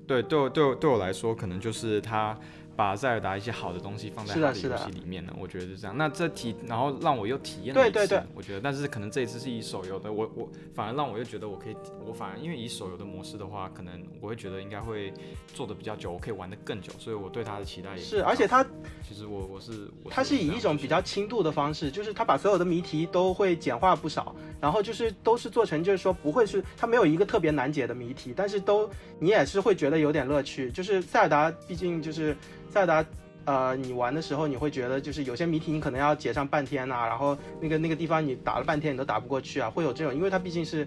[0.06, 2.38] 对对我对我对我来说，可能就是他
[2.76, 5.96] 把塞尔达一些好的东西放在他的游戏里面呢，我觉得是这样。
[5.96, 8.18] 那这体，然后让我又体验了一次，对对。
[8.18, 15.12] 对我觉得，但是可能这一次是以手游的，我我反而让我又觉得我可以，我反而因为以手游的模式的话，可能我会觉得应该会
[15.52, 18.64] 做的比较久，我可以玩的更久，所以我对他的期待也是，而且他
[19.06, 30.70] 其实我我是我它是以一种比较轻度的方式，就是它把所有的谜题都会简化不少，然后就是都是做成，就是说不会是它没有一个特别难解的谜题，但是都你也是会觉得有点乐趣。
[30.70, 32.37] 就是塞尔达，毕竟就是
[32.74, 33.04] 塞达，
[33.44, 40.87] 呃，你玩的时候你会觉得就是有些谜题你可能要解上半天呐、然后那个那个地方你打了半天你都打不过去啊，会有这种，因为它毕竟是。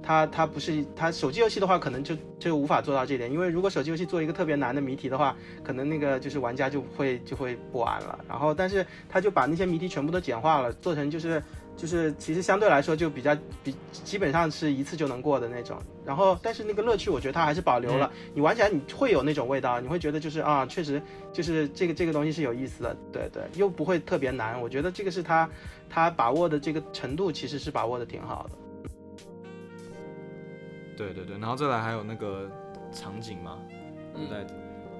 [0.00, 8.16] 它它不是它手机游戏的话，可能就就无法做到这点，因为如果手机游戏做一个特别难的谜题的话，可能那个就是玩家就会就会不玩了。
[8.28, 11.42] 然后，但是他就把那些谜题全部都简化了，做成就是
[11.78, 15.80] 就是其实相对来说就比较比基本上是一次就能过的那种。
[16.04, 21.00] 然后，但是那个乐趣我觉得它还是保留了，你玩起来你会有那种味道，你会觉得就是啊，确实
[21.32, 24.60] 就是这个这个东西是有意思的，对对，又不会特别难。
[24.60, 25.48] 我觉得这个是他
[25.88, 28.58] 他把握的这个程度其实是把握的挺好的。
[30.96, 32.50] 对对对，然后再来还有那个
[32.90, 33.56] 场景嘛，
[34.14, 34.44] 对？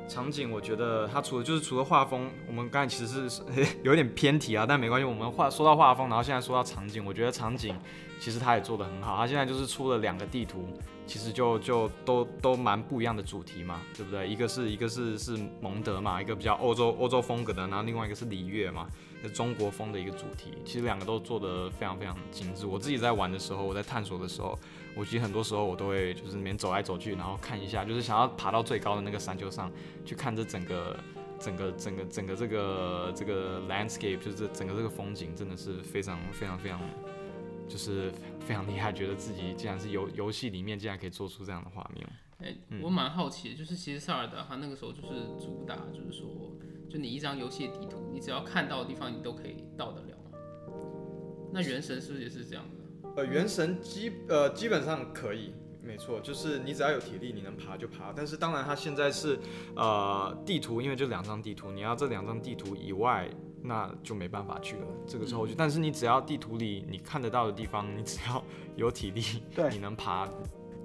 [0.09, 3.43] 场景我觉得它除了就是除了画风，我们刚才其实是
[3.85, 7.77] 有点偏题啊，但没关系，我们画说到画风，然后现在说到场景，我觉得场景
[8.21, 10.67] 其实他也做得很好，他现在就是出了两个地图，
[11.07, 14.29] 其实就就都都蛮不一样的主题嘛，对不对？
[14.29, 18.87] 一个是一个是是蒙德嘛，一个比较欧洲欧洲风格的，然后另外一个是里约嘛，
[19.23, 22.67] 是中国风的一个主题，其实两个都做得非常非常精致。
[22.67, 24.59] 我自己在玩的时候，我在探索的时候。
[24.97, 29.71] 我其实很多时候我都会就是里面走来走去，然后看一下，就是想要爬到最高的那个山丘上
[30.05, 30.97] 去看这整个
[31.39, 36.81] 整个整个整个这个这个 landscape，就是整个这个风景真的是非常非常非常
[37.69, 42.09] 就是非常厉害，觉得自己竟然是游游戏里面竟然可以做出这样的画面。
[42.41, 45.09] 哎、我蛮好奇的，就是其实塞尔达它那个时候就是
[45.41, 46.27] 主打，就是说，
[46.89, 50.39] 就你一张游戏的地图，你只要看到的地方你都可以到得了嘛。
[51.53, 53.11] 那原神是不是也是这样的？
[53.17, 55.53] 呃，原神基呃基本上可以，
[55.83, 58.13] 没错，就是你只要有体力，你能爬就爬。
[58.15, 59.37] 但是当然，它现在是
[59.75, 63.29] 呃地图，因为就两张地图，你要这两张地图以外，
[63.63, 65.55] 那就没办法去了，这个时候就。
[65.57, 68.43] 但是你只要地图里你看得到的地方，你只要
[68.77, 69.23] 有体力，
[69.55, 70.29] 对你能爬。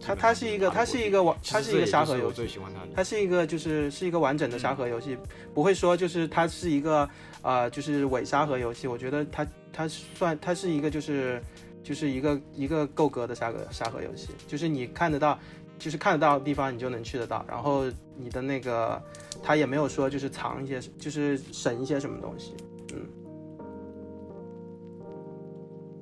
[0.05, 2.87] 它它是一个它是一个完它是一个沙盒游戏我最，喜欢它的。
[2.93, 5.17] 它是一个就是是一个完整的沙盒游戏，
[5.53, 7.09] 不会说就是它是一个
[7.41, 8.85] 呃就是伪沙盒游戏。
[8.85, 11.41] 我觉得它它算它是一个就是
[11.81, 15.39] 就是一个一个够格的沙盒沙盒游戏，就是你看得到，
[15.83, 17.83] 就是看得到的地方你就能去得到，然后
[18.15, 19.01] 你的那个
[19.41, 22.53] 他也没有说就是藏一些就是省一些什么东西。
[22.93, 23.05] 嗯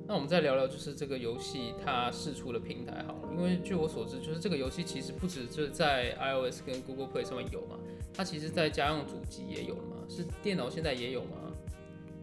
[0.06, 7.76] 那我们再聊聊，就是这个游戏它试出的平台好了，因为据我所知，就是这个游戏其实不止就是在 iOS 跟 Google Play 上面有嘛，
[8.14, 11.50] 它其实在家用主机也有了嘛，是电脑现在也有吗？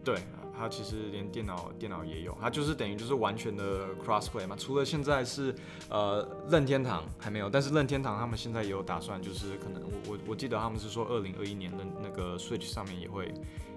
[0.02, 0.14] 对，
[0.60, 4.54] 它其实连电脑电脑也有，它就是等于就是完全的 crossplay 嘛。
[4.58, 5.54] 除了现在是
[5.88, 13.32] 呃任天堂还没有，但是任天堂他们现在也有打算，就是可能我我我记得他们是说二零二一年的那个 Switch 上面也会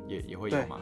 [0.09, 0.77] 也也会有嘛。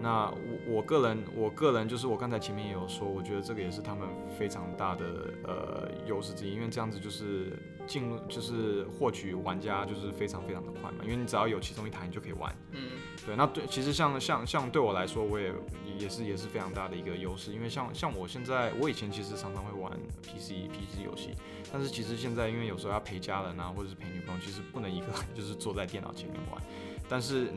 [0.00, 4.08] 那我我个人我个人就是我刚才前面也有说，我觉得这个也是他们
[4.38, 5.04] 非常大的
[5.44, 7.52] 呃优势之一，因为这样子就是
[7.86, 12.54] 进入就是获取玩家就是非常非常的快嘛，因为你只要有其中一台你就可以玩。
[12.72, 12.90] 嗯，
[13.26, 15.52] 对，那对，其实像像像对我来说，我也
[15.98, 19.90] 也是也是非常大的一个优势，因为像像我现在，我以前其实常常会玩
[20.22, 21.34] PC PC 游戏，
[21.72, 26.62] 但是其实现在因为有时候要陪家人啊，或者是陪女朋友，其实不能一个人 就是坐在电脑前面玩。
[27.10, 27.48] 但是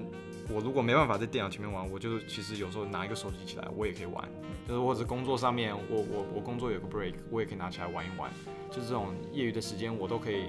[0.53, 4.27] 我如果没办法在电脑前面玩，我就其实有时候拿一个手机起来，我也可以玩，
[4.67, 8.31] 就是或者工作上面，我我我工作有个 break，我也可以拿起来玩一玩，
[8.69, 10.45] 就是这种业余的时间，我都可以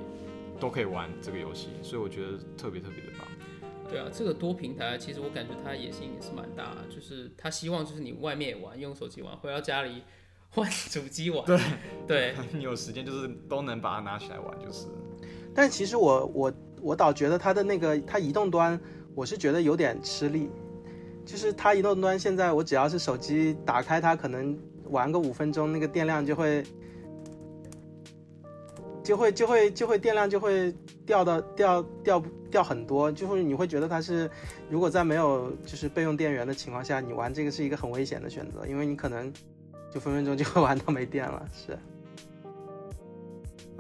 [0.59, 3.27] 都可以玩这个游戏，所以我觉得特别特别的棒。
[3.89, 10.03] 对啊，这个多平台其实我感觉它野心也是蛮大的，就是他希望就是你外面也玩，用手机玩，回到家里
[10.49, 11.45] 换主机玩。
[11.45, 11.59] 对
[12.07, 14.87] 对， 你有时间就是都能把它拿起来玩，就是。
[15.55, 18.81] 但其实我我我倒觉得它的那个它移动端，
[19.15, 20.49] 我是觉得有点吃力，
[21.25, 26.65] 就是它移动端现在我只要是手机打开它，可能玩个五分钟，那个电量就会
[29.03, 34.31] 就会就会就会电量就会掉到掉掉掉很多，就会你会觉得它是
[34.71, 39.33] 如果在没有就是备用电源的情况下，你玩这个是一个很危险的选择，因为你可能
[39.91, 41.79] 就分分钟就会玩到没电了，是。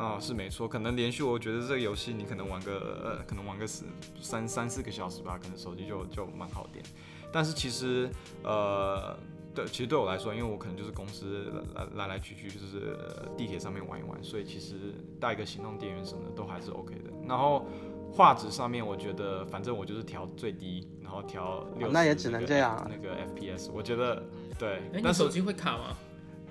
[0.03, 3.85] 啊、是没错，可能连续，我觉得这个游戏你可能玩个呃，可能玩个十
[4.21, 6.85] 三三四个小时吧，可能手机就就蛮好电。
[7.33, 8.11] 但是其实
[8.43, 9.17] 呃，
[9.55, 17.11] 对，其实对我来说，因为我可能就是公司来来来来去去，就是呃地铁上面玩一玩，所以其实带一个行动电源什么的都还是 OK 的。
[17.27, 17.65] 然后
[18.13, 24.23] 画质上面，我觉得反正我就是调最低，然后调六、那也只能这样啊那个 FPS，我觉得
[24.59, 25.97] 对哎，，你但是手机会卡吗？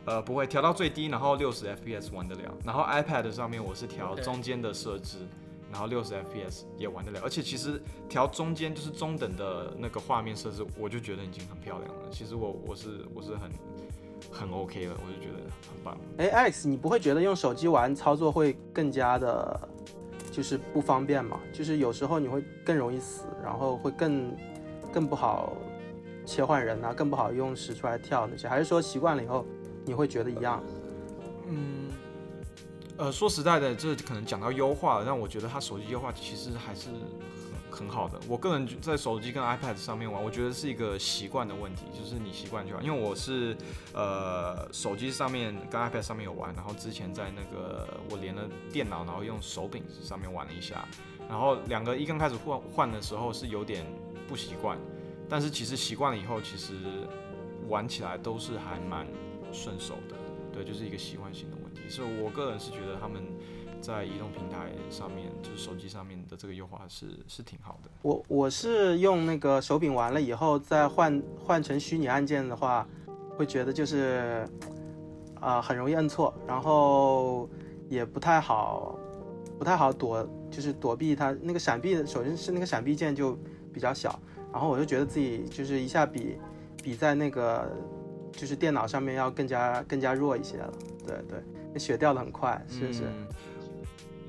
[0.06, 2.54] 呃，不会调到最低，然后六十 FPS 玩得了。
[2.66, 5.18] 然后 iPad 上面我是调中间的设置
[5.72, 7.22] 然后六十 FPS 也玩得了。
[7.24, 12.10] 而且其实调中间就是中等的那个画面设置，我就觉得已经很漂亮了。
[12.12, 13.52] 其实我我是我是很
[14.32, 15.98] 很 OK 了，我就觉得很棒。
[16.18, 19.70] 哎，Alex，你不会觉得用手机玩操作会更加的，
[20.32, 21.40] 就是不方便吗？
[21.54, 24.36] 就是有时候你会更容易死，然后会更
[24.92, 25.54] 更不好
[26.26, 29.46] 切换人啊，更不好用使出来跳那些，还是说习惯了以后
[29.86, 30.64] 你会觉得一样？
[31.48, 31.90] 嗯，
[32.98, 36.90] 呃，说实在的，这可能讲到优化了，但我觉得它手机优化其实还是
[37.70, 38.20] 很很好的。
[38.28, 42.82] 我个人在手机跟 iPad 上面玩，我觉得是一个习惯的问题，就是你习惯就好。
[42.82, 43.58] 因为我是
[43.94, 50.88] 呃手机上面跟 iPad 上面有玩，然后之前在那个我连了电脑，然后用手柄上面玩了一下，
[51.28, 53.86] 然后两个一刚开始换换的时候是有点
[54.28, 54.78] 不习惯，
[55.28, 56.74] 但是其实习惯了以后，其实
[57.68, 59.08] 玩起来都是还蛮
[59.52, 60.16] 顺手的。
[60.54, 61.82] 对，就是一个习惯性的问题。
[61.90, 63.24] 所以我个人是觉得他们
[63.80, 67.90] 在移动平台上面，就是手机上面的这个优化是是挺好的。
[68.02, 72.86] 我我是用那个手柄完了以后，再换换成虚拟按键的话，
[73.38, 74.46] 会觉得就是，
[75.40, 77.50] 啊、很容易摁错，然后
[77.90, 79.00] 也不太好，
[79.58, 83.38] 不太好躲，就是躲避它那个闪避的，首先是那个闪避键就
[83.74, 84.20] 比较小，
[84.52, 86.38] 然后我就觉得自己就是一下比
[86.84, 87.72] 比在那个
[88.32, 90.74] 就是电脑上面要更加更加弱一些了，
[91.08, 93.04] 对对，那血掉的很快，是是。
[93.06, 93.28] 嗯、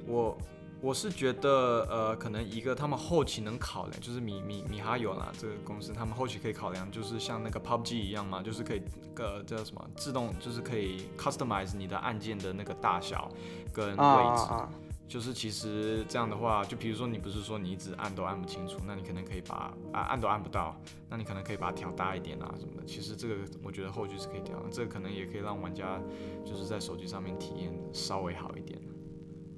[0.07, 0.39] 我
[0.81, 8.83] 我是觉得，呃，可能一个他们后期能考量，就是米米米哈游啦这个公司，他们后期可以考量，就是像那个 PUBG 一样嘛，就是可以
[9.17, 13.31] 呃叫什么自动，就是可以 customize 你的按键的那个大小
[13.73, 14.01] 跟位置。
[14.01, 14.69] 啊啊啊！
[15.13, 20.75] 就是其实这样的话，就比如说你不是说你一直按都按不清楚，那你可能可以把啊按都按不到，
[21.11, 22.87] 那你可能可以把它调大一点啊什么的。
[22.87, 26.01] 其实这个我觉得后续是可以调，这个可能也可以让玩家
[26.47, 28.81] 就是在手机上面体验稍微好一点。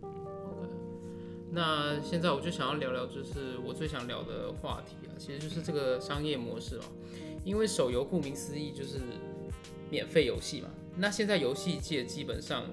[0.02, 0.10] 好
[0.60, 0.68] 的
[1.52, 6.84] 那现在我就想要聊聊，就是我最想聊的话题啊，其实就是这个商业模式嘛。
[7.44, 8.98] 因为手游顾名思义就是
[9.88, 10.68] 免费游戏嘛。
[10.96, 12.64] 那现在游戏界基本上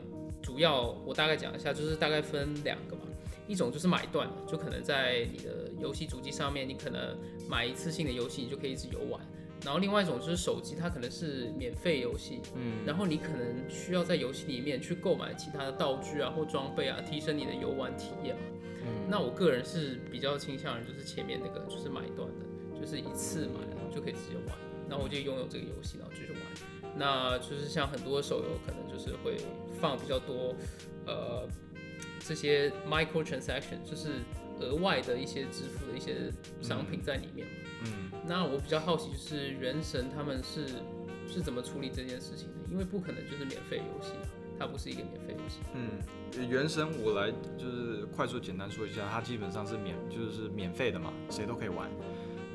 [0.51, 3.03] 主要我大概讲一下，就是大概分两个嘛，
[3.47, 9.21] 一种就是买断的，就可能在你的游戏主机上面，你可能买一次性的游戏，你就可以一直游玩。
[9.63, 18.41] 然后另外一种就是手机，它可能是免费游戏，嗯，然后你可能需要在游戏里面去购买其他的道具啊或装备啊，提升你的游玩体验嘛。
[18.83, 24.57] 嗯那我个人是比较倾向于就是前面那个就是买断的，就是一次买了就可以直接玩，
[24.89, 26.41] 然后我就拥有这个游戏，然后继续玩。
[26.97, 29.37] 那就是像很多手游可能就是会
[29.81, 30.55] 放比较多
[31.07, 31.47] 呃
[32.19, 34.21] 这些 micro transaction，就是
[34.59, 37.47] 额外的一些支付的一些商品在里面。
[37.85, 40.67] 嗯那我比较好奇，就是原神他们是
[41.27, 42.69] 是怎么处理这件事情的？
[42.71, 45.59] 因为不可能就是免费游戏啊，它不是一个免费游戏。
[45.73, 51.89] 嗯，原神我来就是快速简单说一下，它基本上是免就是免费的嘛，谁都可以玩。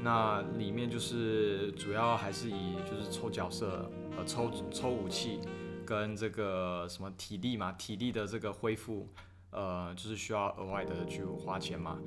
[0.01, 5.41] 那里面就是主要还是以就是抽角色，呃，抽抽武器，
[5.87, 9.09] 跟这个什么体力嘛，体力的这个恢复，
[9.51, 11.99] 呃，就是需要额外的去花钱嘛。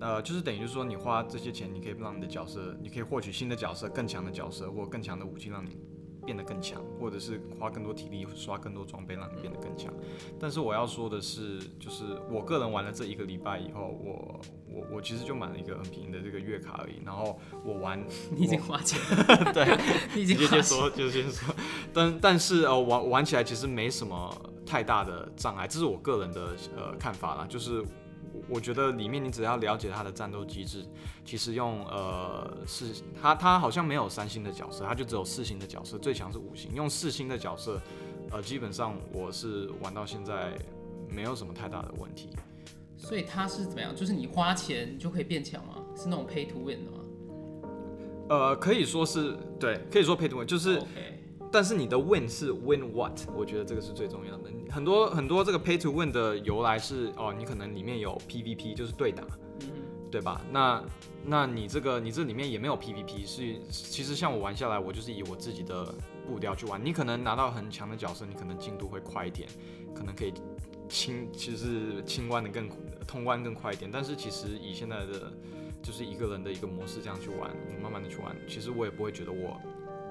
[0.00, 5.78] 呃，就是等于就是说你花这些钱，你可以让你的角色，你可以获取新的角色、更强的角色或更强的武器，让你
[6.24, 9.92] 变得更强，或者是花更多体力刷更多装备，让你变得更强。
[10.38, 18.02] 但是我要说的是，就是我个人玩了这一个礼拜以后，我我我其实就买了一个很便宜的这个月卡而已，然后我玩，
[18.34, 19.78] 你已经花钱 了，对，
[20.14, 21.54] 你已经就说就先说，
[21.92, 24.34] 但但是呃玩玩起来其实没什么
[24.66, 27.84] 太大的障碍，这是我个人的呃看法啦，就是
[28.34, 30.84] 我我觉得里面你只要了解它的战斗机制，
[31.24, 32.86] 其实用呃是
[33.20, 37.80] 它它好像没有三星的角色，它就只有四星的角色，最强是五星，用四星的角色，
[38.30, 40.52] 呃基本上我是玩到现在
[41.08, 42.30] 没有什么太大的问题。
[42.96, 43.94] 所以它是怎么样？
[43.94, 45.76] 就是你花钱就可以变强吗？
[45.94, 46.98] 是那种 pay to win 的吗？
[48.28, 50.82] 呃，可以说是对，可以说 pay to win，就是。
[51.54, 53.16] 但是你的 win 是 win what？
[53.32, 54.50] 我觉得这个是最重要的。
[54.68, 59.22] 很多很多这个 pay to win 的由来是哦，你可能里面有 PVP，就是对打，
[59.60, 59.70] 嗯
[60.10, 60.40] 对吧？
[60.50, 60.84] 那
[61.24, 65.94] 那你这个你这里面也没有 PVP，是其实像我玩下来，我就是以我自己的
[66.26, 66.84] 步调去玩。
[66.84, 69.48] 你可能拿到很强的角色，你可能进度会快一点，
[69.94, 70.34] 可能可以
[70.88, 72.68] 清，其实清关的更
[73.06, 73.88] 通关更快一点。
[73.88, 75.32] 但是其实以现在的
[75.80, 79.60] 就是一个人的一个模式这样去玩，我慢慢的去玩，其实我也不会觉得我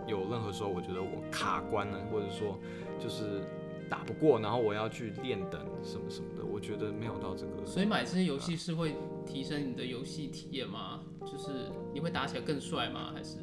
[0.08, 2.60] 有任何时候我觉得我卡关了，或者说
[3.00, 3.42] 就是
[3.90, 7.66] 打不过，然后我要去练等什么什么的，我觉得没有到这个。
[7.66, 11.02] 所以买这些游戏是会提升你的游戏体验吗？
[11.26, 13.12] 就是你会打起来更帅吗？
[13.16, 13.38] 还是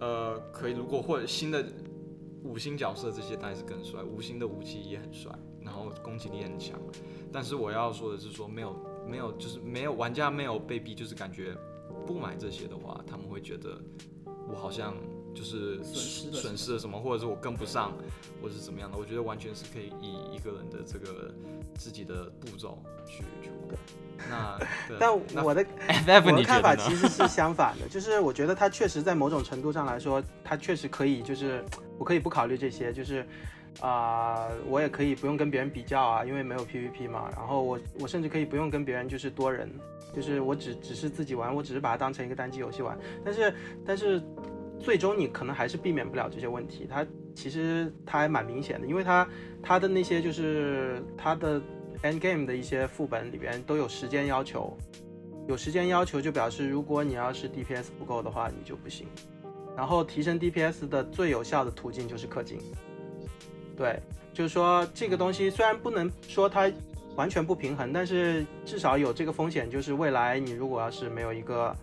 [0.00, 1.64] 呃，可以，如果或者新的
[2.42, 6.78] 五星角色这些当然是更帅，五星的武器也很帅，然后攻击力也很强。
[7.32, 8.76] 但是我要说的是说，没有
[9.08, 11.56] 没有就是没有玩家没有被逼，就是感觉
[12.06, 13.80] 不买这些的话，他们会觉得
[14.48, 14.94] 我好像
[15.34, 17.92] 就是损失了什么损失了什么，或者是我跟不上，
[18.40, 18.96] 或者是怎么样的。
[18.96, 21.34] 我觉得完全是可以以一个人的这个
[21.76, 23.76] 自己的步骤去去玩。
[24.30, 24.56] 那
[24.88, 25.12] 对但
[25.44, 25.66] 我的
[26.24, 26.94] 我看法其？
[26.94, 31.64] 实是 相反的，就是我觉得它确实在某种程度上来说，它确实可以，就是
[31.98, 33.26] 我可以不考虑这些，就是
[33.80, 37.28] 啊、我也可以不用跟别人比较啊，因为没有 PVP 嘛。
[37.36, 39.68] 然后我我甚至可以不用跟别人就是多人，
[40.14, 42.96] 就是我只只是自己玩，我只是把它当成一个单机游戏玩。
[43.24, 44.22] 但是但是
[44.84, 46.86] 最终你可能还是避免不了这些问题。
[46.88, 49.26] 它其实它还蛮明显的，因为它
[49.62, 51.58] 它的那些就是它的
[52.02, 54.76] end game 的一些副本里边都有时间要求。
[55.48, 59.06] 有时间要求就表示，如果你要是 DPS 不够的话，你就不行。
[59.74, 62.58] 然后提升 DPS 的最有效的途径就是氪金。
[63.76, 63.98] 对，
[64.32, 66.70] 就是说这个东西虽然不能说它
[67.16, 71.74] 完全不平衡，但是至少有这个风险，就是未来你如果要是没有一个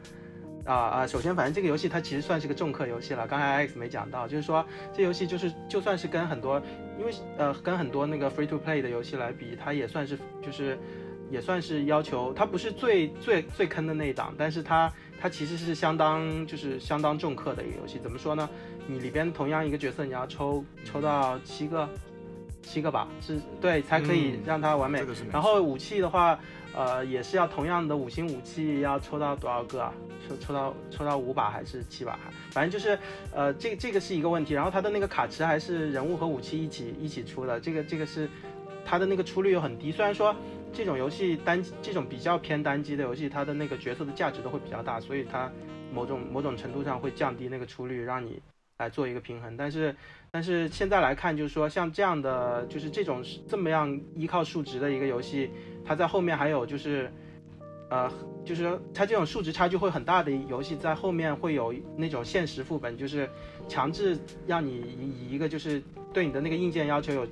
[0.66, 6.62] 啊啊，首先反正这个游戏它其实算是个重氪游戏了，刚才 Alex 没讲到，就是说这游戏就是就算是跟很多，
[7.00, 10.78] 因为呃跟很多那个 free to play 的游戏来比，它也算是就是
[11.30, 17.98] 也算是要求，它不是最最最坑的那一档，但是它它其实是相当就是相当重氪的一个游戏。
[17.98, 18.48] 怎么说呢？
[18.88, 21.88] 你里边同样一个角色，你要抽抽到七个，
[22.62, 25.00] 七个吧，是对才可以嗯让它完美。
[25.00, 26.38] 这个然后武器的话，
[26.74, 29.94] 呃，也是要同样的五星武器要抽到多少个啊？
[30.28, 32.18] 抽抽到抽到五把还是七把？
[32.52, 32.98] 反正就是，
[33.34, 34.54] 呃，这这个是一个问题。
[34.54, 38.30] 然后它的那个卡池还是人物和武器一起一起出的，这个这个是
[38.86, 39.92] 它的那个出率又很低。
[39.92, 40.34] 虽然说
[40.72, 45.52] 这种游戏单这种比较偏单机的游戏，它的那个角色的价值都会比较大，所以它
[45.92, 48.40] 某种某种程度上会降低那个出率，让你
[48.78, 49.58] 来做一个平衡。
[49.58, 49.94] 但是
[50.34, 55.52] 但是现在来看，就是说像这样的，就是这种这么样依靠数值的一个游戏，
[55.86, 57.12] 它在后面还有就是，
[57.90, 58.10] 呃，
[58.46, 63.30] 就是它这种数值差距会很大的游戏，在后面会有那种限时副本，就是
[63.68, 64.18] 强制
[64.48, 67.28] 让你以一个就是对你的那个硬件要求有。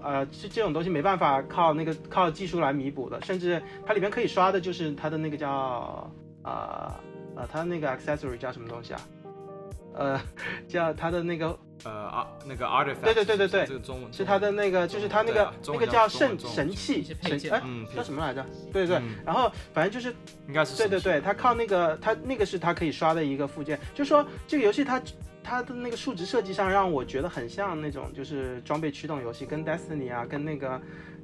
[0.00, 6.08] 呃，这这种东西没办法靠那个靠技术来弥补的，甚至它里面可以刷的就是它的那个叫
[6.44, 6.94] 呃
[7.34, 9.00] 呃，它那个 accessory 叫什么东西啊？
[10.00, 10.18] 呃，
[10.66, 13.66] 叫他的那个呃啊那个 artifact，对对对对对。
[13.66, 18.44] 这个中文是他的那个，就是他那个、啊那个叫神中文神器神哎嗯叫什么来着？
[18.72, 19.14] 对对，嗯。
[19.26, 20.14] 然后反正就是
[20.48, 25.02] 应该是对对对，他靠那个他那个是他可以刷的一个附件，就说这个游戏它
[25.44, 30.80] 它的那个数值设计上让我觉得很像那种就是装备驱动游戏，跟 Destiny 啊，跟那个。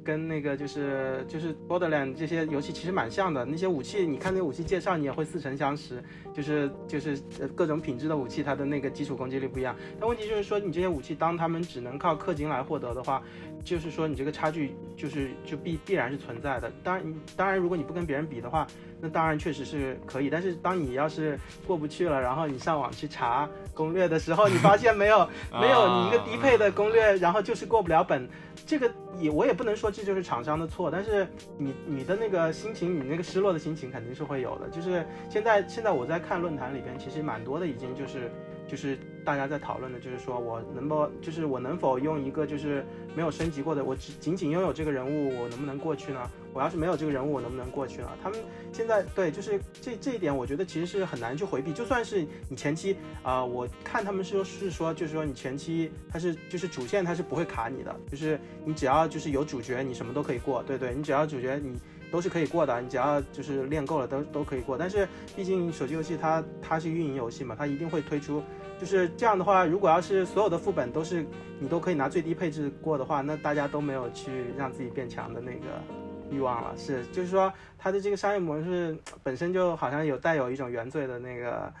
[0.07, 6.01] 跟那个就是就是 Borderland 这些游戏其实蛮像的，那些武器你看那武器介绍你也会似曾相识，
[6.33, 13.21] 就是就是呃各种品质的武器它的那个基础攻击力不一样，但问题就是说你这些武器当他们只能靠氪金来获得的话，
[13.67, 16.71] 就是说你这个差距就是就必必然是存在的。
[16.81, 18.65] 当然当然如果你不跟别人比的话，
[19.01, 20.29] 那当然确实是可以。
[20.29, 21.37] 但是当你要是
[21.67, 28.25] 过不去了，然后你上网去查攻略的时候，你发现没有 没有你一个低配的攻略，然后就是过不了本。
[28.65, 28.89] 这个
[29.19, 34.69] 也我也不能说这就是厂商的错，但是你你的那个心情，你那个失落的心情肯定是会有的。
[34.69, 38.31] 就是现在现在我在看论坛里边，其实蛮多的已经就是
[38.67, 46.19] 就是大家在讨论的，就是说我能不就是我能否用一个就是没有升级过的，我只仅仅拥有这个人物，我能不能过去呢？
[46.53, 48.09] 我要是没有这个人物，我能不能过去呢？
[48.23, 48.39] 他们
[48.73, 51.71] 现在对，就是这这一点，我觉得其实是很难去回避。
[51.71, 60.63] 就算是你前期啊，我看他们说是说，就是说你前期它是就是主线它是不会卡你的，就是你只要就是有主角，你什么都可以过。
[60.63, 61.79] 对对，你只要主角你
[62.11, 64.75] 都是可以过的，你只要就是练够了都都可以过。
[64.75, 68.41] 但是毕竟手机游戏它它是运营游戏嘛，它一定会推出，
[68.79, 71.25] 就是这样的话，如果要是所有的副本都是
[71.59, 75.81] 你都可以拿最低配置过的话，那大家都没有去让自己变强的那个。
[76.29, 81.73] 欲望了，是，就是说，它的这个商业模式本身就好像有带有一种原罪的那个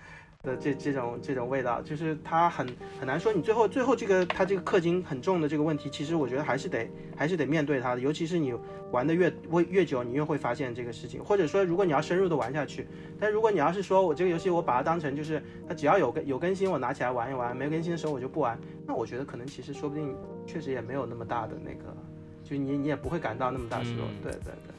[0.43, 2.65] 的这这种这种味道，就是它很
[2.99, 8.53] 很难说，你最后最后这个它这个氪金很重的这个问题，其实我觉得还是得还是得面对它的，尤其是你
[8.91, 12.87] 玩的越越越久，你越会发现这个事情，或者说如果你要深入的玩下去，
[13.19, 20.15] 但如果你要是说我这个游戏我把它当成就是它只要有更有更新我拿起来玩一玩，没更新的时候我就不玩，那我觉得可能其实说不定
[20.45, 21.95] 确实也没有那么大的那个。
[22.43, 24.76] 就你，你也不会感到那么大失落，对对对。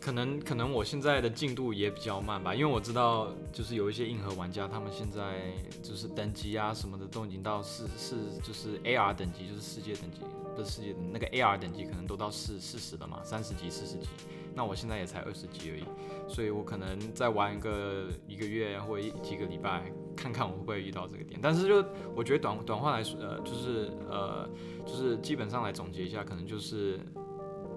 [0.00, 10.20] 可能可能我现在的进度也比较慢吧，因为我知道，就是有一些硬核玩家，他们现在就是等级啊什么的都已经到四四，就是 AR 等级，就是世界等级，
[10.56, 14.08] 不是世界那个 AR 等级，可能都到四四十了嘛，三十级、四十级。
[14.52, 15.84] 那我现在也才二十级而已，
[16.28, 21.38] 所以我可能再玩一个一个月或几个礼拜，看看我会不会遇到这个点。
[21.40, 21.84] 但是就
[22.16, 24.48] 我觉得短短话来说，呃，就是呃。
[24.86, 26.98] 就是基本上来总结一下，可能就是，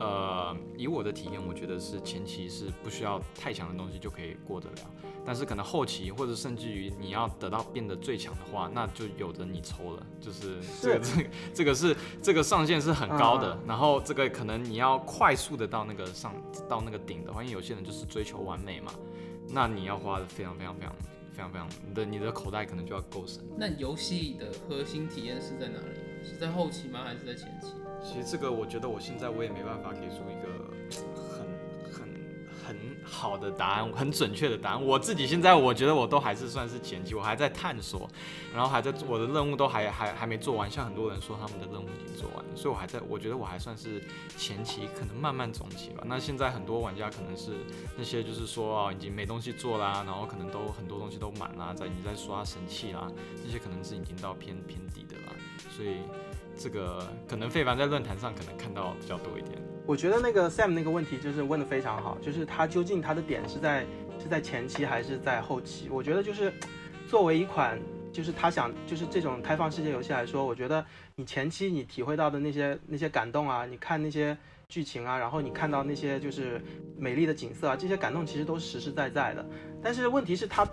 [0.04, 4.76] 呃，以我的体验，我觉得是前期是不需要太强的东西就可以过得了，
[5.26, 16.36] 但是可能后期或者甚至于你要得到变得最强的话，那就有的你抽了，就是这个这个这个是这个上限是很高的，然后这个可能你要快速的到那个上
[16.68, 18.92] 到那个顶的话，因为有些人就是追求完美嘛，
[19.48, 20.94] 那你要花的非常非常非常
[21.32, 23.42] 非常非常你的你的口袋可能就要够深。
[23.58, 26.02] 那游戏的核心体验是在哪里？
[26.26, 27.04] 是在后期吗？
[27.06, 27.74] 还是在前期？
[28.04, 30.48] 其实这个，我觉得我现在我也没办法给出一个
[30.94, 31.48] 很
[31.92, 32.14] 很
[32.66, 34.86] 很好的答案，很准确的答案。
[34.86, 38.10] 我自己现在我觉得我都还是算是前期，我还在探索，
[38.54, 40.70] 然后还在我的任务都还还还没做完。
[40.70, 44.02] 像很多人说他们的任务已经做完了，所以我还在，我觉得我还算是
[44.38, 46.04] 前期，可能慢慢中期吧。
[46.06, 47.52] 那现在很多玩家可能是
[47.98, 53.12] 那些就是说啊，已经没东西做啦，然后可能都很多东西都满啦，在你在刷神器啦，
[53.44, 55.34] 那些可能是已经到偏偏底的啦。
[55.76, 55.98] 所以，
[56.58, 59.62] 这个可能费凡在论坛上可能看到比较多一点。
[59.86, 63.86] 我觉得那个 Sam 那个问题就是问的非常好，就是他究竟他的点是在
[64.18, 65.90] 是在前期还是在后期？
[65.90, 66.54] 我觉得就是
[67.08, 67.78] 作为一款
[68.12, 70.86] 就是他想就是这种开放世界游戏来说，我觉得
[71.16, 74.38] 你前期你体会到的那些那些感动啊，你看那些
[74.70, 76.62] 剧情啊，然后你看到那些就是
[76.98, 79.46] 美丽的景色啊，这些感动其实都实实在在的。
[79.82, 80.66] 但是问题是，他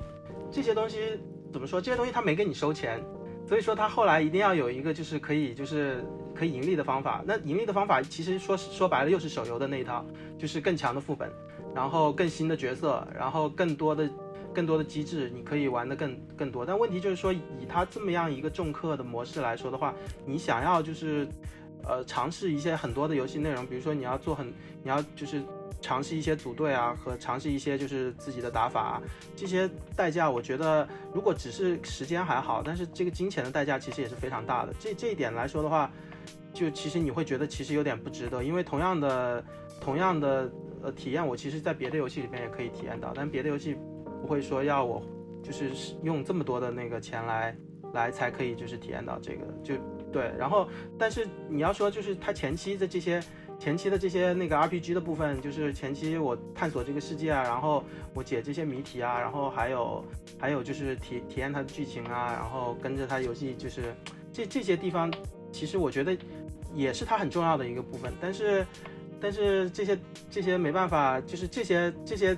[0.52, 1.18] 这些东西
[1.52, 1.80] 怎么说？
[1.80, 3.02] 这些东西他没给你收钱。
[3.50, 6.04] 所以说他后来一定要有一个就是可以就是
[6.36, 7.20] 可以盈利的方法。
[7.26, 10.06] 那盈利的方法其实说说白了又是手游的那一套，
[10.38, 11.28] 就是更强的副本，
[11.74, 14.08] 然后更新的角色，然后更多的
[14.54, 16.64] 更多的机制，你可以玩的更更多。
[16.64, 19.92] 但问题就是说，以他这么样一个重氪的模式来说的话，
[20.24, 21.26] 你想要就是
[21.82, 24.46] 呃尝试一些很多的游戏内容，比如说你要做很
[24.84, 25.42] 你要就是。
[25.80, 29.00] 尝试一些组队啊，和尝试一些就是自己的打法，
[29.34, 34.74] 这些代价我觉得如果只是时间还好，但是这个金钱的代价其实也是非常大的。
[34.78, 35.90] 这这一点来说的话，
[36.52, 39.44] 就其实你会觉得其实有点不值得，因为同样的
[39.80, 40.50] 同样的
[40.82, 43.76] 呃体验，我其实在别的游戏里面也可以体验到，但别的游戏
[44.20, 45.02] 不会说要我
[45.42, 45.70] 就是
[46.02, 47.56] 用这么多的那个钱来
[47.94, 49.74] 来才可以就是体验到这个，就
[50.12, 50.30] 对。
[50.38, 50.68] 然后
[50.98, 53.22] 但是你要说就是它前期的这些。
[53.60, 57.84] 前期的这些那个 RPG 的部分，就是前期我探索这个世界啊，然后
[58.14, 60.02] 我解这些谜题啊，然后还有
[60.38, 63.94] 还有就是体体验它的剧情啊，然后跟着它游戏，就是
[64.32, 65.12] 这这些地方，
[65.52, 66.16] 其实我觉得
[66.74, 68.10] 也是它很重要的一个部分。
[68.18, 68.66] 但是
[69.20, 69.98] 但是这些
[70.30, 72.34] 这些没办法，就是这些这些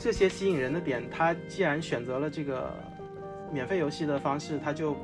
[0.00, 2.70] 这些吸引人的点，它既然选择了这个
[3.50, 4.94] 免费游戏的方式，它就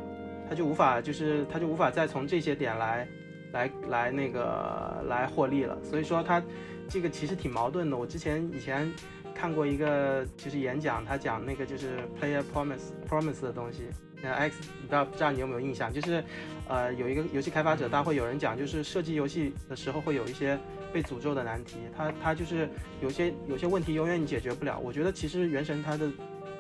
[0.47, 3.09] 它就无法就是它就无法再从这些点来。
[3.53, 6.43] 来来那个来获利了，所以说他
[6.89, 7.97] 这个其实挺矛盾的。
[7.97, 8.91] 我之前以前
[9.35, 13.85] 看过一个就是演讲，他讲那个就是 player promise promise 的东西。
[14.21, 15.93] 呃，X 不知道不知道你有没有印象？
[15.93, 16.25] 就是，
[16.67, 20.59] 呃，有一个游戏开发者大会有人讲，就是设计游戏的时候会有一些
[20.93, 22.69] 被诅咒的难题，他他就是
[23.01, 24.77] 有些有些问题永远你解决不了。
[24.81, 26.11] 我觉得其实原神它的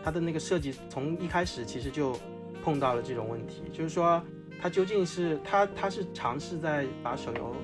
[0.05, 2.16] 它的那个设计从一开始其实就
[2.62, 4.22] 碰到了这种问题，就是说
[4.61, 7.55] 它究竟是它它是尝试在把手游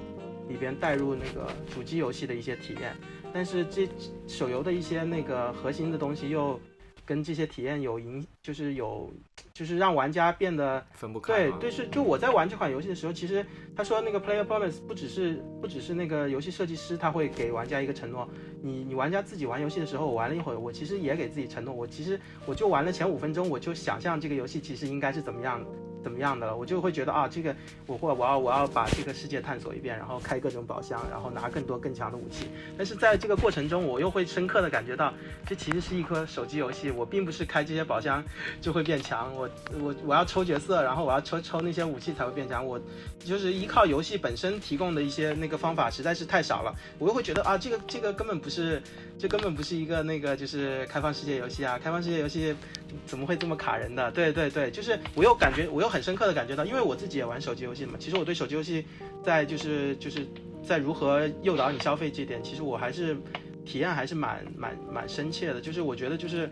[0.49, 2.97] 里边带入那个主机游戏的一些体验。
[3.33, 3.89] 但是这
[4.29, 6.61] 手游的一些那个核心的东西又
[7.05, 9.13] 跟这些体验有影，就是有，
[9.53, 11.51] 就是让玩家变得分不开。
[11.51, 13.45] 对对是，就我在玩这款游戏的时候，其实
[13.77, 18.27] 他说那个 player promise 不只是不只是那个游戏设计师他会给玩家一个承诺，
[18.63, 25.63] 你你玩家自己玩游戏的时候，我玩了一会儿，我其实也给自己承诺，我其实我就玩了前五分钟，我就想象这个游戏其实应该是怎么样。
[26.05, 32.47] 怎么样的了，我就会觉得啊，这个我或我要我要把这个世界探索一遍，然后开各种宝箱，然后拿更多更强的武器。
[32.77, 35.13] 但是在这个过程中，我又会深刻的感觉到，
[35.47, 36.91] 这其实是一颗手机游戏。
[36.91, 38.23] 我并不是开这些宝箱
[38.61, 39.49] 就会变强，我
[39.81, 42.65] 我我要抽角色，然后我要抽抽那些武器才会变强。
[42.65, 42.79] 我
[43.19, 48.83] 就是依靠游戏本身提供的一些那个方法实在是太少了，我又会觉得啊，这个这个根本不是，
[49.19, 52.55] 这根本不是一个那个就是开放世界游戏啊，开放世界游戏。
[53.07, 54.11] 怎么会这么卡人的？
[54.13, 57.95] 对对对，就是我又感觉，我又很深刻的感觉到，因为我自己也玩手机游戏嘛。
[57.99, 58.85] 其实我对手机游戏，
[59.23, 60.27] 在就是就是
[60.67, 63.17] 在如何诱导你消费这点，其实我还是
[63.65, 65.61] 体验还是蛮蛮蛮深切的。
[65.61, 66.51] 就是我觉得就是，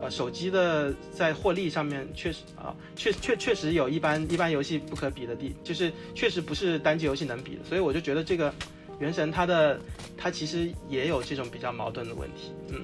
[0.00, 7.64] 呃，手机的在获利上面确实啊，确确确实有一般一般游戏不可比的地，就是确实不是单机游戏能比的。
[7.64, 8.52] 所以我就觉得这个
[8.98, 9.80] 原神它的
[10.16, 12.82] 它其实也有这种比较矛盾的问题，嗯。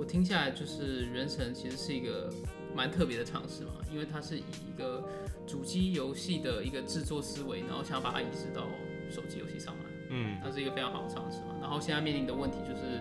[0.00, 2.32] 我听下来就是《原神》其实是一个
[2.74, 5.06] 蛮特别的尝试嘛，因为它是以一个
[5.46, 8.66] 主机游戏的一个制作思维，然后想要把它移植到
[9.10, 9.84] 手机游戏上来。
[10.08, 11.54] 嗯，它是一个非常好的尝试嘛。
[11.60, 12.98] 然后现在面临的问题就是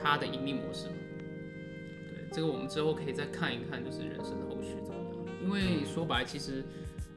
[0.00, 0.94] 它的盈利模式嘛。
[2.06, 5.26] 对，这个我们之后可以再看一看，就是《原神》的后续怎么样。
[5.42, 6.64] 因为说白，其实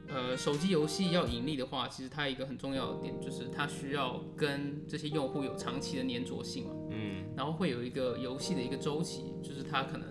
[0.08, 6.74] 呃，手机游戏要盈利的话，其实它一个很重要的点就是它需要跟这些用户有长期的粘着性嘛。
[7.36, 10.08] 然后会有一个游戏的一个周期，就是他可能，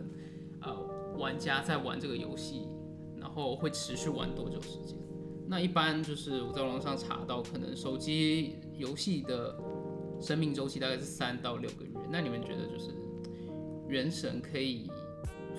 [0.61, 2.67] 呃，玩家在玩这个游戏，
[3.17, 4.95] 然后会持续玩多久时间？
[5.47, 9.57] 那一般就是我在网上查到，可能手机游戏的
[10.21, 11.91] 生命周期大概是三到六个月。
[12.11, 12.91] 那你们觉得就是
[13.87, 14.89] 原神可以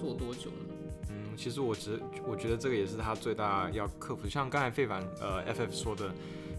[0.00, 0.74] 做多久呢？
[1.10, 1.90] 嗯，其实我觉
[2.26, 6.12] 我觉得这个也是他最大要克服，像刚才费凡呃 FF 说的，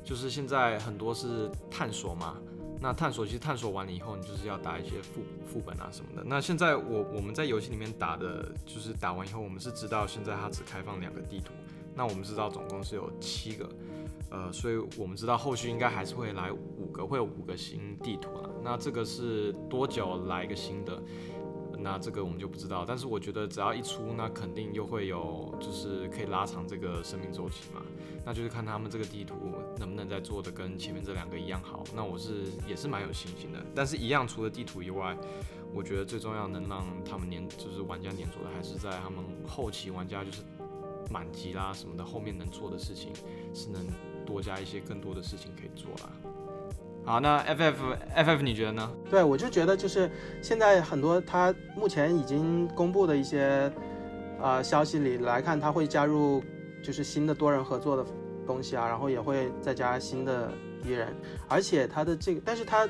[0.03, 2.37] 就是现在很多是探索嘛。
[2.79, 6.23] 那探索其实探索完了以后，你就是要打一些副副本啊什么的。
[6.25, 11.53] 那现在我我们在游戏里面打的，就是打完以后，我们是知道现在它只开放两个地图。
[11.95, 13.67] 那我们知道总共是有七个，
[14.29, 18.49] 呃，所以我们知道后续应该还是会来五个，会有五个新地图了。
[18.63, 21.01] 那这个是多久来一个新的？
[21.79, 22.83] 那这个我们就不知道。
[22.87, 27.81] 但是我觉得只要一出，那肯定又会有，就是可以拉长这个生命周期嘛。
[28.25, 29.35] 那就是看他们这个地图
[29.77, 31.83] 能不能再做的跟前面这两个一样好。
[31.95, 33.65] 那我是也是蛮有信心的。
[33.73, 35.17] 但是，一样除了地图以外，
[35.73, 40.41] 我觉得最重要能让他们粘，就是玩家粘着的，还是在他们后期玩家就是
[41.09, 43.13] 满级啦什么的，后面能做的事情
[43.53, 43.87] 是能
[44.25, 46.11] 多加一些更多的事情可以做啦。
[47.07, 47.83] 好，那 F F
[48.13, 48.91] F F 你觉得呢？
[49.09, 53.71] 对，我就觉得就是现在很多他目前已经公布的一些
[54.41, 56.43] 呃消息里来看，他会加入。
[56.83, 58.05] 就是新的多人合作的
[58.45, 61.13] 东西啊，然后也会再加新的敌人，
[61.49, 62.87] 而且它的这个，但是它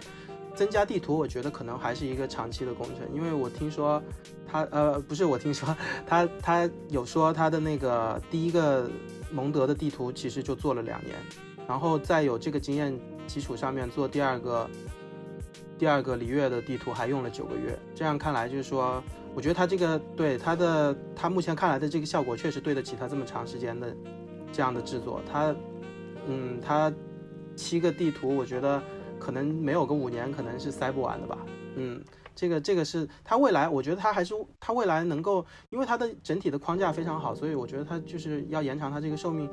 [0.54, 4.04] 增加地图，我觉得可能还是一个长期的工程，因为我听说
[4.46, 8.92] 他呃不是我听说 他他有说他的那个第一个
[9.32, 11.16] 蒙德的地图其实就做了两年，
[11.66, 12.94] 然后在有这个经验
[13.28, 14.70] 基础上面做第二个
[15.78, 19.04] 第二个璃月的地图还用了九个月，这样看来就是说。
[19.36, 23.96] 我觉得他这个对他的他目前看来的这个效果确实对得起他这么长时间的
[24.52, 25.22] 这样的制作。
[25.32, 25.56] 他，
[26.28, 26.92] 嗯，他
[27.56, 28.82] 七个地图，我觉得
[29.20, 31.46] 可能没有个五年，可能是塞不完的吧。
[31.76, 32.04] 嗯，
[32.34, 39.48] 这个这个是他未来，我觉得他还是他未来能够，因为他的整体的框架非常好，所以我觉得他就是要延长他这个寿命，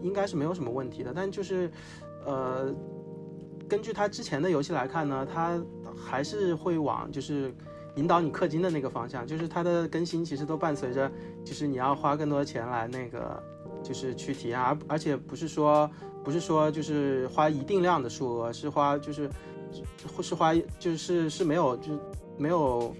[0.00, 1.12] 应该是没有什么问题的。
[1.12, 1.68] 但就是，
[2.24, 2.72] 呃，
[3.68, 5.62] 根据他之前的游戏来看呢，他
[5.96, 7.54] 还是会往就是。
[7.96, 11.08] 引导你氪金的那个方向，就是它的更新其实都伴随着，
[11.44, 13.40] 就是你要花更多的钱来那个，
[13.84, 15.88] 就是去体验，而而且不是说
[16.24, 19.30] 不是说就是花一定量的数额，是花就是
[20.20, 21.98] 是花就是是没有就是
[22.36, 22.96] 没有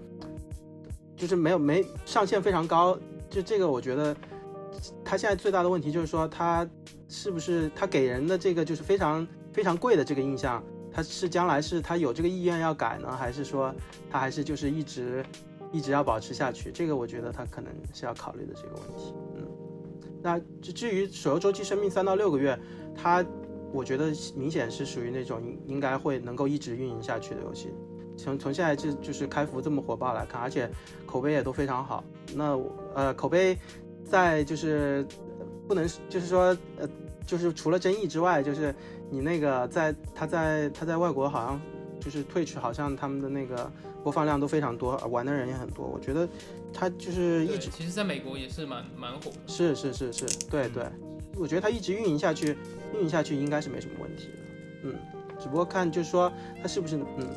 [1.16, 2.96] 就是没有没上限非常高，
[3.28, 4.16] 就这个我觉得
[5.04, 6.64] 它现在最大的问题就是说它
[7.08, 10.62] 是不是它给人的这个就是非常非常贵的这个印象。
[10.92, 13.74] 他是将来是他有这个意愿要改呢，还是说
[14.09, 15.24] 他还是就是一直
[15.72, 16.70] 一直要保持下去？
[16.70, 19.12] 这个我觉得他可能是要考虑的这个问题。
[19.34, 19.48] 嗯，
[20.22, 22.57] 那至至于手游周期生命三到六个月，
[22.94, 23.26] 它
[23.72, 27.74] 我觉得明显是属于那种应该会能够一直运营下去的游戏。
[28.16, 30.70] 从从现在就就是开服这么火爆来看，而且
[31.05, 32.05] 口碑也都非常好。
[32.36, 32.57] 那
[32.94, 33.59] 呃口碑
[34.05, 35.05] 在就是
[35.66, 36.88] 不能就是说呃
[37.26, 38.72] 就是除了争议之外，就是
[39.14, 41.60] 你那个在他在他在外国好像
[42.00, 43.70] 就是 Twitch 好像他们的那个
[44.02, 45.86] 播放量都非常多，玩的人也很多。
[45.86, 46.28] 我觉得
[46.72, 49.36] 他就是一，直其实在美国也是蛮蛮火的。
[49.46, 50.84] 是是是是，对对，
[51.36, 52.58] 我觉得他一直运营下去，
[52.92, 54.38] 运营下去应该是没什么问题的。
[54.82, 54.94] 嗯，
[55.38, 57.28] 只不过看就是说他是不是嗯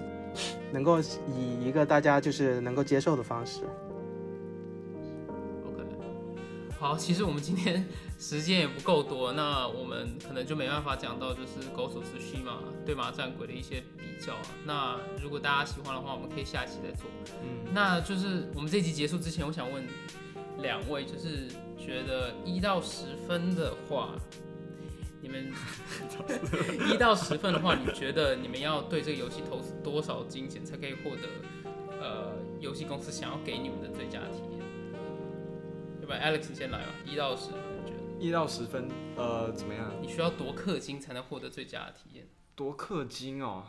[0.71, 3.61] 能够以一个大家就是能够接受的方式。
[5.63, 5.83] OK，
[6.79, 7.85] 好，其实我们今天
[8.19, 14.41] 时间也不够多，那我们可能就没办法讲到就是《狗手持续嘛对马战鬼的一些比较啊。
[14.65, 17.05] 那如果大家喜欢的话，我们可以下一期再做。
[17.43, 19.87] 嗯，那就是我们这集结束之前，我想问
[20.59, 21.47] 两位，就是
[21.77, 24.15] 觉得一到十分的话，
[25.21, 25.53] 你们
[26.91, 31.27] 一到十分的话，你觉得你们要对这个游戏投资多少金钱，才可以获得
[32.01, 34.59] 呃游戏公司想要给你们的最佳体验？
[36.01, 37.61] 要不然 Alex 你先来吧，一到十分，
[38.19, 39.91] 一到十分，呃，怎么样？
[40.01, 42.27] 你需要多氪金才能获得最佳的体验？
[42.55, 43.63] 多氪金哦。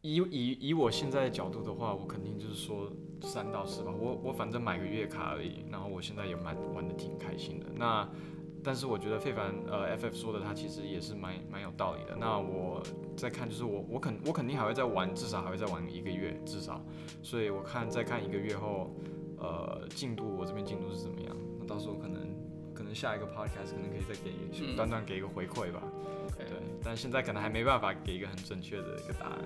[0.00, 2.90] 以以以我现在的角度的话，我肯定就是说
[3.22, 3.92] 三到四吧。
[3.92, 7.66] 我我反正买个月卡而已，然后我现在也蛮玩的挺开心的。
[7.76, 8.08] 那
[8.64, 12.16] 但是我觉得费凡呃 FF 说的他其实也是蛮蛮有道理的。
[12.16, 12.82] 那我
[13.16, 16.84] 再看就是我我肯我肯定还会再玩，至少还会再玩一个月至少。
[17.22, 18.90] 所以我看再看一个月后，
[19.38, 21.36] 呃进度我这边进度是怎么样。
[21.60, 22.31] 那到时候可能可
[22.92, 24.30] 能下一个 podcast 可能可以再给
[24.60, 25.82] 嗯短短给一个回馈吧。
[26.26, 29.38] OK，对，但现在可能还没办法给一个很准确的一个答案。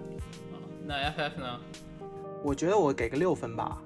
[0.84, 1.61] 那 FF 呢？
[2.42, 3.80] 我觉得我给个六分吧。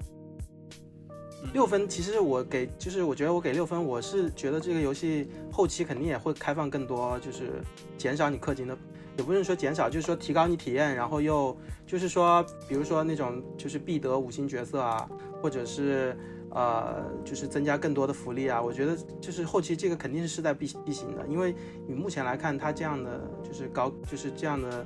[1.43, 7.61] 嗯六分，其实我给就是我觉得我给六分，我是觉得这个游戏后期肯定也会开放更多，就是
[7.97, 8.77] 减少你氪金的，
[9.17, 11.57] 也不是说减少，就是说提高你体验，然后又
[11.87, 15.09] 就是说，比如说那种就是必得五星角色啊，
[15.41, 16.15] 或者是
[16.51, 21.55] 呃就是增加更多的福利啊，我觉得就是后期这个肯定是势在必必行的，因为
[21.87, 24.85] 你目前来看它这样的就是高就是这样的。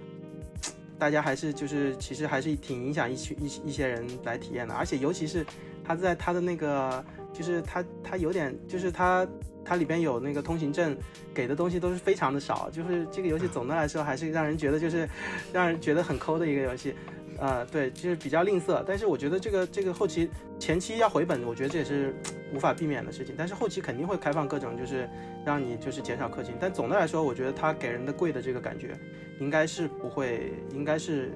[0.97, 5.45] 大家还是就是其实还是挺影响一群一一些人来体验的，而且尤其是
[5.83, 7.03] 他在他的那个
[7.33, 9.27] 就是他他有点就是他
[9.65, 10.95] 它里边有那个通行证，
[11.33, 15.05] 给的东西都是非常的少，就是这个游戏总的来说还是让人觉得就是
[15.51, 16.95] 让人觉得很抠的一个游戏。
[17.37, 22.15] 呃，对，就是比较吝啬，但是我觉得这个这个后期前期要回本，我觉得这也是
[22.53, 23.35] 无法避免的事情。
[23.37, 25.09] 但是后期肯定会开放各种，就是
[25.45, 26.55] 让你就是减少氪金。
[26.59, 28.97] 但总的来说，我觉得它给人的贵的这个感觉，
[29.39, 31.31] 应该是不会，应该是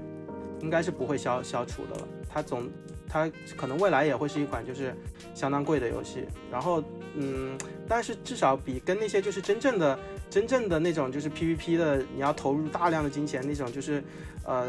[0.62, 2.08] 应该是不会消消除的了。
[2.30, 2.70] 它总
[3.08, 4.96] 它可能未来也会是一款就是
[5.34, 6.26] 相当贵的游戏。
[6.50, 6.82] 然后
[7.16, 14.04] 嗯，但是至少比跟那些就是真正的真正的那种就是 PVP 的，你要投入大量的金钱那种，就是
[14.46, 14.68] 呃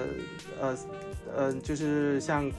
[0.58, 0.76] 呃
[1.34, 2.50] 呃，就是像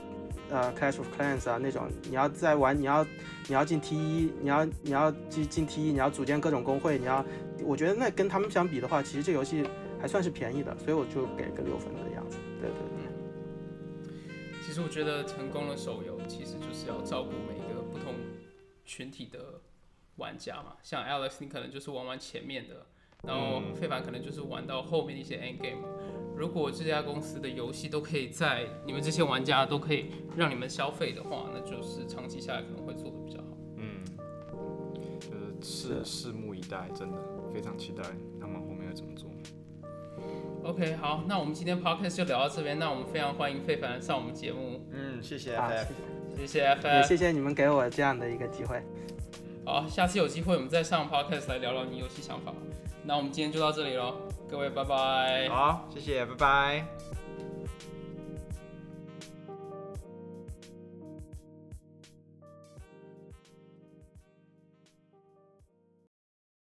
[0.50, 3.04] 呃 Clash of Clans 啊那种，你要在玩，你要
[3.48, 7.26] 你要进 T 一，你要你要进进 T 一，你要组建各种工会，你要，
[7.64, 9.68] 我觉得那跟他们相比的话，其实这游戏
[10.00, 12.38] 还算是便宜的，所以我就给个六分的样子。
[12.60, 14.12] 对对对，
[14.66, 18.14] 其实我觉得成功的手游其实就是要照顾每一个不同
[18.86, 19.62] 群体的
[20.16, 20.76] 玩家嘛。
[20.84, 22.86] 像 Alex，你可能就是玩玩前面的，
[23.28, 25.82] 然后非凡可能就是玩到后面的一些 end game。
[26.36, 33.58] 如果这家公司的游戏都可以在你们这些玩家都可以让你们消费的话，那就是长期下来可能会做的比较好。
[33.76, 34.04] 嗯，
[35.20, 37.18] 就是拭拭目以待，真的
[37.54, 38.02] 非常期待
[38.40, 39.30] 他们后面会怎么做。
[40.64, 42.78] OK，好，那我们今天 podcast 就聊到这边。
[42.80, 45.56] 那我们非常欢迎费凡上我们节目，嗯，谢谢
[46.38, 47.04] 谢谢也 FF。
[47.04, 48.82] 谢谢你们给我这样的一个机会。
[49.66, 52.54] 好，下次有机会我们再上 podcast 来聊聊你游戏想法。
[53.04, 54.16] 那我们今天就到这里喽，
[54.50, 55.50] 各位拜拜。
[55.50, 57.01] 好，谢谢，拜拜。